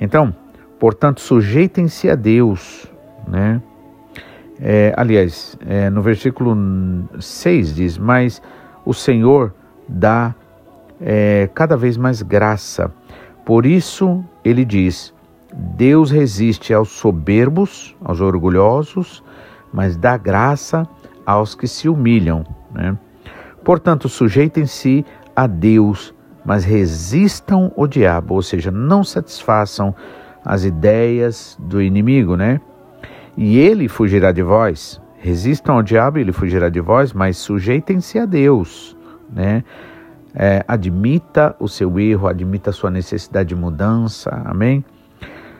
Então, 0.00 0.34
portanto, 0.78 1.20
sujeitem-se 1.20 2.10
a 2.10 2.16
Deus, 2.16 2.90
né? 3.28 3.62
É, 4.60 4.92
aliás, 4.96 5.56
é, 5.66 5.90
no 5.90 6.02
versículo 6.02 6.56
6 7.18 7.74
diz: 7.74 7.98
Mas 7.98 8.42
o 8.84 8.92
Senhor 8.92 9.52
dá 9.88 10.34
é, 11.00 11.48
cada 11.54 11.76
vez 11.76 11.96
mais 11.96 12.22
graça. 12.22 12.92
Por 13.44 13.66
isso, 13.66 14.24
ele 14.44 14.64
diz: 14.64 15.14
Deus 15.52 16.10
resiste 16.10 16.72
aos 16.72 16.90
soberbos, 16.90 17.94
aos 18.02 18.20
orgulhosos, 18.20 19.22
mas 19.72 19.96
dá 19.96 20.16
graça 20.16 20.86
aos 21.24 21.54
que 21.54 21.66
se 21.66 21.88
humilham. 21.88 22.44
Né? 22.72 22.96
Portanto, 23.64 24.08
sujeitem-se 24.08 25.04
a 25.34 25.46
Deus, 25.46 26.14
mas 26.44 26.64
resistam 26.64 27.72
o 27.76 27.86
diabo, 27.86 28.34
ou 28.34 28.42
seja, 28.42 28.70
não 28.70 29.02
satisfaçam 29.02 29.94
as 30.44 30.64
ideias 30.64 31.56
do 31.58 31.80
inimigo, 31.80 32.36
né? 32.36 32.60
E 33.36 33.58
ele 33.58 33.88
fugirá 33.88 34.30
de 34.30 34.42
vós. 34.42 35.00
Resistam 35.18 35.76
ao 35.76 35.82
diabo 35.82 36.18
ele 36.18 36.32
fugirá 36.32 36.68
de 36.68 36.80
vós, 36.80 37.12
mas 37.14 37.38
sujeitem-se 37.38 38.18
a 38.18 38.26
Deus, 38.26 38.94
né? 39.32 39.64
É, 40.34 40.64
admita 40.66 41.54
o 41.60 41.68
seu 41.68 41.98
erro, 42.00 42.26
admita 42.26 42.70
a 42.70 42.72
sua 42.72 42.90
necessidade 42.90 43.50
de 43.50 43.54
mudança, 43.54 44.42
amém? 44.44 44.84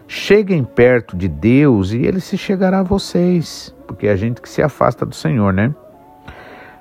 Cheguem 0.09 0.65
perto 0.65 1.17
de 1.17 1.29
Deus 1.29 1.93
e 1.93 1.99
ele 1.99 2.21
se 2.21 2.37
chegará 2.37 2.81
a 2.81 2.83
vocês, 2.83 3.75
porque 3.87 4.09
é 4.09 4.13
a 4.13 4.17
gente 4.17 4.41
que 4.43 4.49
se 4.49 4.63
afasta 4.63 5.07
do 5.07 5.15
Senhor, 5.15 5.53
né? 5.53 5.73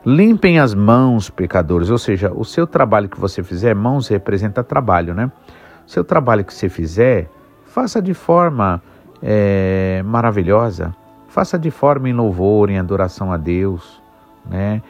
Limpem 0.06 0.60
as 0.60 0.74
mãos, 0.74 1.30
pecadores, 1.30 1.90
ou 1.90 1.98
seja, 1.98 2.32
o 2.34 2.44
seu 2.44 2.66
trabalho 2.66 3.08
que 3.08 3.20
você 3.20 3.44
fizer, 3.44 3.76
mãos 3.76 4.08
representa 4.08 4.64
trabalho, 4.64 5.14
né? 5.14 5.32
Seu 5.86 6.04
trabalho 6.04 6.44
que 6.44 6.54
você 6.54 6.68
fizer, 6.68 7.30
faça 7.66 8.02
de 8.02 8.14
forma 8.14 8.82
é, 9.22 10.02
maravilhosa, 10.04 10.94
faça 11.28 11.58
de 11.58 11.72
forma 11.72 12.10
em 12.10 12.14
louvor, 12.14 12.70
em 12.70 12.78
adoração 12.78 13.32
a 13.32 13.38
Deus, 13.38 14.02
né? 14.46 14.82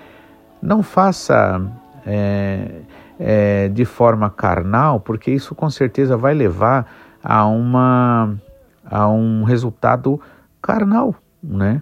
Não 0.61 0.81
faça 0.81 1.61
é, 2.05 2.81
é, 3.19 3.67
de 3.69 3.85
forma 3.85 4.29
carnal, 4.29 4.99
porque 4.99 5.31
isso 5.31 5.55
com 5.55 5.69
certeza 5.69 6.17
vai 6.17 6.33
levar 6.33 6.87
a 7.23 7.45
uma 7.45 8.35
a 8.85 9.07
um 9.07 9.43
resultado 9.43 10.19
carnal, 10.61 11.15
né? 11.41 11.81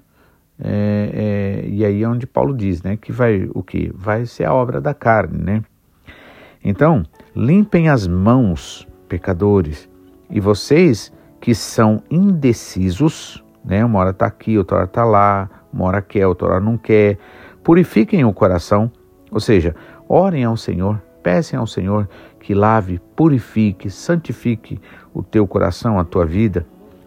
É, 0.64 1.64
é, 1.64 1.68
e 1.68 1.84
aí 1.84 2.04
é 2.04 2.08
onde 2.08 2.28
Paulo 2.28 2.56
diz, 2.56 2.84
né, 2.84 2.96
que 2.96 3.12
vai 3.12 3.50
o 3.56 3.64
que 3.64 3.92
vai 3.96 4.28
ser 4.28 4.46
a 4.46 4.54
obra 4.54 4.80
da 4.80 4.94
carne, 4.94 5.40
né? 5.40 5.64
Então 6.64 7.04
limpem 7.36 7.90
as 7.90 8.08
mãos, 8.08 8.88
pecadores, 9.10 9.90
e 10.30 10.40
vocês 10.40 11.12
que 11.40 11.56
são 11.56 12.04
indecisos, 12.10 13.44
né? 13.66 13.84
Uma 13.84 14.00
hora 14.00 14.12
está 14.12 14.28
aqui, 14.28 14.58
outra 14.58 14.78
hora 14.78 14.86
está 14.86 15.04
lá, 15.04 15.50
uma 15.74 15.86
hora 15.86 16.02
quer, 16.02 16.28
outra 16.28 16.48
hora 16.48 16.60
não 16.60 16.78
quer. 16.78 17.18
Purifiquem 17.64 18.24
o 18.24 18.34
coração, 18.34 18.92
ou 19.32 19.40
seja, 19.40 19.76
orem 20.12 20.44
ao 20.44 20.58
Senhor, 20.58 21.02
peçam 21.24 21.62
ao 21.62 21.68
Senhor 21.68 22.10
que 22.40 22.54
lave, 22.54 23.00
purifique, 23.16 23.90
santifique 23.90 24.80
o 25.14 25.24
teu 25.24 25.48
coração, 25.48 25.98
a 25.98 26.04
tua 26.04 26.26
vida, 26.26 26.66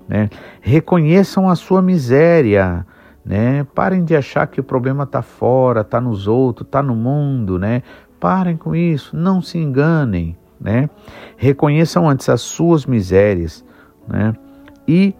né? 0.08 0.30
Reconheçam 0.62 1.48
a 1.48 1.54
sua 1.54 1.82
miséria, 1.82 2.86
né? 3.24 3.66
Parem 3.74 4.04
de 4.04 4.16
achar 4.16 4.46
que 4.46 4.58
o 4.58 4.64
problema 4.64 5.04
está 5.04 5.20
fora, 5.20 5.82
está 5.82 6.00
nos 6.00 6.26
outros, 6.26 6.66
está 6.66 6.82
no 6.82 6.96
mundo, 6.96 7.58
né? 7.58 7.82
Parem 8.18 8.56
com 8.56 8.74
isso, 8.74 9.14
não 9.14 9.42
se 9.42 9.58
enganem, 9.58 10.36
né? 10.58 10.88
Reconheçam 11.36 12.08
antes 12.08 12.28
as 12.30 12.40
suas 12.40 12.86
misérias, 12.86 13.62
né? 14.08 14.34
E 14.88 15.14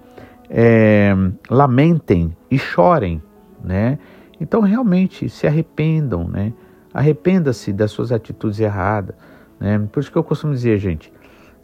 é, 0.49 1.15
lamentem 1.51 2.35
e 2.51 2.59
chorem, 2.59 3.23
né? 3.63 3.99
Então 4.41 4.61
realmente 4.63 5.29
se 5.29 5.47
arrependam, 5.47 6.27
né? 6.29 6.53
Arrependa-se 6.95 7.73
das 7.73 7.91
suas 7.91 8.13
atitudes 8.13 8.61
erradas, 8.61 9.17
né? 9.59 9.85
Por 9.91 9.99
isso 9.99 10.13
que 10.13 10.17
eu 10.17 10.23
costumo 10.23 10.55
dizer, 10.55 10.79
gente, 10.79 11.13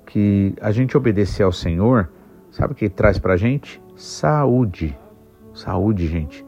que 0.04 0.52
a 0.60 0.72
gente 0.72 0.96
obedecer 0.96 1.44
ao 1.44 1.52
Senhor, 1.52 2.10
sabe 2.50 2.72
o 2.72 2.76
que 2.76 2.88
traz 2.88 3.16
para 3.16 3.36
gente? 3.36 3.80
Saúde, 3.94 4.98
saúde, 5.54 6.08
gente. 6.08 6.44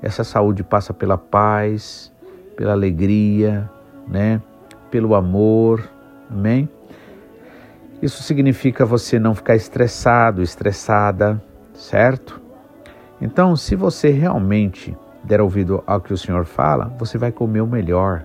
Essa 0.00 0.22
saúde 0.22 0.62
passa 0.62 0.94
pela 0.94 1.18
paz, 1.18 2.12
pela 2.56 2.72
alegria, 2.72 3.68
né? 4.06 4.40
Pelo 4.88 5.16
amor, 5.16 5.82
amém? 6.30 6.68
Isso 8.00 8.22
significa 8.22 8.86
você 8.86 9.18
não 9.18 9.34
ficar 9.34 9.56
estressado, 9.56 10.42
estressada, 10.42 11.42
certo? 11.74 12.40
Então, 13.20 13.56
se 13.56 13.74
você 13.74 14.10
realmente 14.10 14.96
der 15.22 15.40
ouvido 15.40 15.82
ao 15.86 16.00
que 16.00 16.12
o 16.12 16.18
Senhor 16.18 16.44
fala, 16.44 16.92
você 16.98 17.18
vai 17.18 17.32
comer 17.32 17.60
o 17.60 17.66
melhor. 17.66 18.24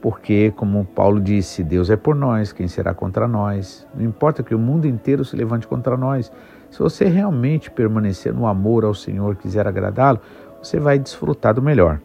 Porque, 0.00 0.52
como 0.56 0.84
Paulo 0.84 1.20
disse, 1.20 1.64
Deus 1.64 1.90
é 1.90 1.96
por 1.96 2.14
nós, 2.14 2.52
quem 2.52 2.68
será 2.68 2.94
contra 2.94 3.26
nós? 3.26 3.86
Não 3.94 4.04
importa 4.04 4.42
que 4.42 4.54
o 4.54 4.58
mundo 4.58 4.86
inteiro 4.86 5.24
se 5.24 5.34
levante 5.34 5.66
contra 5.66 5.96
nós. 5.96 6.30
Se 6.70 6.78
você 6.78 7.06
realmente 7.06 7.70
permanecer 7.70 8.32
no 8.32 8.46
amor 8.46 8.84
ao 8.84 8.94
Senhor, 8.94 9.34
quiser 9.34 9.66
agradá-lo, 9.66 10.20
você 10.62 10.78
vai 10.78 10.98
desfrutar 10.98 11.54
do 11.54 11.62
melhor. 11.62 12.00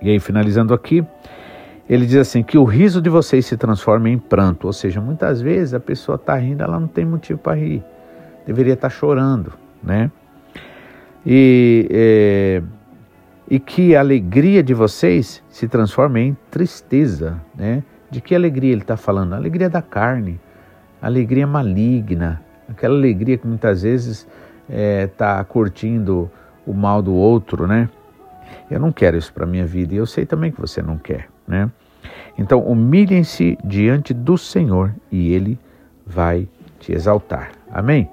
E 0.00 0.10
aí, 0.10 0.20
finalizando 0.20 0.74
aqui, 0.74 1.04
ele 1.88 2.06
diz 2.06 2.16
assim: 2.16 2.42
que 2.42 2.56
o 2.56 2.64
riso 2.64 3.02
de 3.02 3.10
vocês 3.10 3.46
se 3.46 3.56
transforme 3.56 4.10
em 4.10 4.18
pranto. 4.18 4.66
Ou 4.66 4.72
seja, 4.72 5.00
muitas 5.00 5.40
vezes 5.40 5.74
a 5.74 5.80
pessoa 5.80 6.16
está 6.16 6.36
rindo, 6.36 6.62
ela 6.62 6.78
não 6.78 6.88
tem 6.88 7.04
motivo 7.04 7.38
para 7.38 7.56
rir. 7.56 7.82
Deveria 8.46 8.74
estar 8.74 8.88
tá 8.88 8.94
chorando, 8.94 9.52
né? 9.82 10.10
E, 11.24 11.86
é, 11.90 12.62
e 13.52 13.60
que 13.60 13.94
a 13.94 14.00
alegria 14.00 14.62
de 14.62 14.72
vocês 14.72 15.42
se 15.50 15.68
transforme 15.68 16.22
em 16.22 16.36
tristeza, 16.50 17.38
né? 17.54 17.82
De 18.10 18.18
que 18.18 18.34
alegria 18.34 18.72
ele 18.72 18.80
está 18.80 18.96
falando? 18.96 19.34
Alegria 19.34 19.68
da 19.68 19.82
carne, 19.82 20.40
alegria 21.02 21.46
maligna, 21.46 22.40
aquela 22.66 22.94
alegria 22.94 23.36
que 23.36 23.46
muitas 23.46 23.82
vezes 23.82 24.26
está 24.66 25.38
é, 25.40 25.44
curtindo 25.44 26.30
o 26.66 26.72
mal 26.72 27.02
do 27.02 27.12
outro, 27.12 27.66
né? 27.66 27.90
Eu 28.70 28.80
não 28.80 28.90
quero 28.90 29.18
isso 29.18 29.30
para 29.30 29.44
minha 29.44 29.66
vida 29.66 29.92
e 29.92 29.98
eu 29.98 30.06
sei 30.06 30.24
também 30.24 30.50
que 30.50 30.58
você 30.58 30.80
não 30.80 30.96
quer, 30.96 31.28
né? 31.46 31.70
Então, 32.38 32.60
humilhem-se 32.60 33.58
diante 33.62 34.14
do 34.14 34.38
Senhor 34.38 34.94
e 35.10 35.30
Ele 35.30 35.58
vai 36.06 36.48
te 36.80 36.94
exaltar. 36.94 37.52
Amém? 37.70 38.08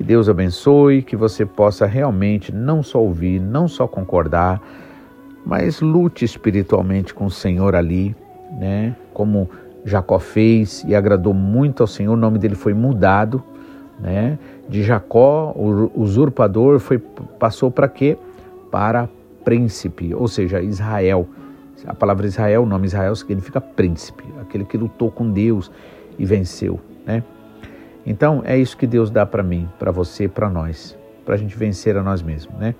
Que 0.00 0.04
Deus 0.04 0.30
abençoe, 0.30 1.02
que 1.02 1.14
você 1.14 1.44
possa 1.44 1.84
realmente 1.84 2.54
não 2.54 2.82
só 2.82 3.02
ouvir, 3.02 3.38
não 3.38 3.68
só 3.68 3.86
concordar, 3.86 4.58
mas 5.44 5.82
lute 5.82 6.24
espiritualmente 6.24 7.12
com 7.12 7.26
o 7.26 7.30
Senhor 7.30 7.76
ali, 7.76 8.16
né? 8.58 8.96
Como 9.12 9.50
Jacó 9.84 10.18
fez 10.18 10.82
e 10.88 10.94
agradou 10.94 11.34
muito 11.34 11.82
ao 11.82 11.86
Senhor, 11.86 12.14
o 12.14 12.16
nome 12.16 12.38
dele 12.38 12.54
foi 12.54 12.72
mudado, 12.72 13.44
né? 13.98 14.38
De 14.66 14.82
Jacó, 14.82 15.52
o 15.54 15.90
usurpador, 15.94 16.78
foi 16.78 16.96
passou 17.38 17.70
para 17.70 17.86
quê? 17.86 18.16
Para 18.70 19.06
príncipe, 19.44 20.14
ou 20.14 20.28
seja, 20.28 20.62
Israel. 20.62 21.28
A 21.86 21.92
palavra 21.92 22.26
Israel, 22.26 22.62
o 22.62 22.66
nome 22.66 22.86
Israel 22.86 23.14
significa 23.14 23.60
príncipe, 23.60 24.24
aquele 24.40 24.64
que 24.64 24.78
lutou 24.78 25.10
com 25.10 25.30
Deus 25.30 25.70
e 26.18 26.24
venceu, 26.24 26.80
né? 27.04 27.22
Então 28.04 28.42
é 28.44 28.56
isso 28.56 28.76
que 28.76 28.86
Deus 28.86 29.10
dá 29.10 29.26
para 29.26 29.42
mim, 29.42 29.68
para 29.78 29.90
você, 29.90 30.28
para 30.28 30.48
nós, 30.48 30.96
para 31.24 31.34
a 31.34 31.38
gente 31.38 31.56
vencer 31.56 31.96
a 31.96 32.02
nós 32.02 32.22
mesmos, 32.22 32.58
né? 32.58 32.74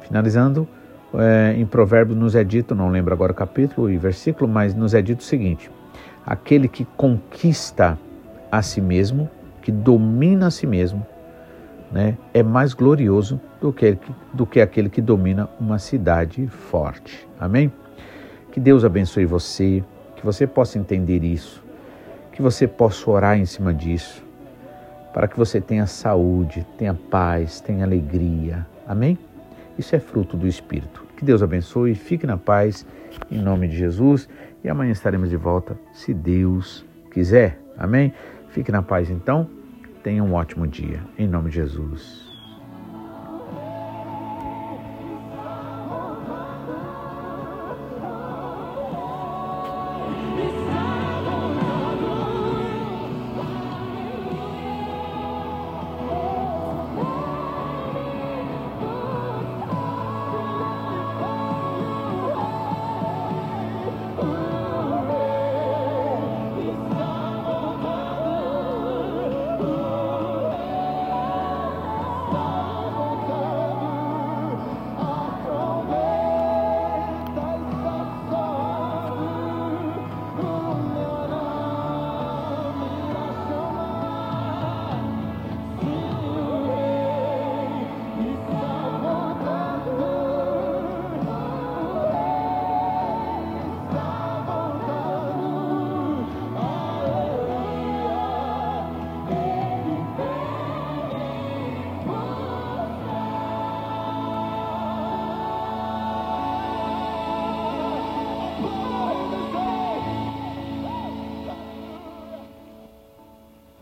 Finalizando, 0.00 0.68
é, 1.14 1.54
em 1.56 1.64
Provérbios 1.64 2.18
nos 2.18 2.34
é 2.34 2.42
dito, 2.42 2.74
não 2.74 2.90
lembro 2.90 3.14
agora 3.14 3.32
o 3.32 3.34
capítulo 3.34 3.90
e 3.90 3.96
versículo, 3.96 4.50
mas 4.50 4.74
nos 4.74 4.94
é 4.94 5.00
dito 5.00 5.20
o 5.20 5.24
seguinte: 5.24 5.70
aquele 6.26 6.68
que 6.68 6.84
conquista 6.96 7.98
a 8.50 8.62
si 8.62 8.80
mesmo, 8.80 9.30
que 9.62 9.70
domina 9.70 10.48
a 10.48 10.50
si 10.50 10.66
mesmo, 10.66 11.06
né, 11.90 12.18
é 12.32 12.42
mais 12.42 12.74
glorioso 12.74 13.40
do 13.60 13.72
que, 13.72 13.96
do 14.32 14.44
que 14.44 14.60
aquele 14.60 14.88
que 14.88 15.00
domina 15.00 15.48
uma 15.60 15.78
cidade 15.78 16.46
forte. 16.48 17.28
Amém? 17.38 17.72
Que 18.50 18.58
Deus 18.58 18.84
abençoe 18.84 19.24
você, 19.24 19.82
que 20.16 20.24
você 20.24 20.46
possa 20.46 20.78
entender 20.78 21.22
isso, 21.22 21.64
que 22.32 22.42
você 22.42 22.66
possa 22.66 23.10
orar 23.10 23.38
em 23.38 23.46
cima 23.46 23.72
disso, 23.72 24.23
para 25.14 25.28
que 25.28 25.38
você 25.38 25.60
tenha 25.60 25.86
saúde, 25.86 26.66
tenha 26.76 26.92
paz, 26.92 27.60
tenha 27.60 27.84
alegria. 27.84 28.66
Amém? 28.84 29.16
Isso 29.78 29.94
é 29.94 30.00
fruto 30.00 30.36
do 30.36 30.48
Espírito. 30.48 31.06
Que 31.16 31.24
Deus 31.24 31.40
abençoe, 31.40 31.94
fique 31.94 32.26
na 32.26 32.36
paz, 32.36 32.84
em 33.30 33.38
nome 33.40 33.68
de 33.68 33.76
Jesus. 33.76 34.28
E 34.64 34.68
amanhã 34.68 34.90
estaremos 34.90 35.30
de 35.30 35.36
volta, 35.36 35.78
se 35.92 36.12
Deus 36.12 36.84
quiser. 37.12 37.60
Amém? 37.78 38.12
Fique 38.48 38.72
na 38.72 38.82
paz 38.82 39.08
então. 39.08 39.48
Tenha 40.02 40.22
um 40.22 40.34
ótimo 40.34 40.66
dia, 40.66 41.00
em 41.16 41.28
nome 41.28 41.48
de 41.48 41.56
Jesus. 41.56 42.23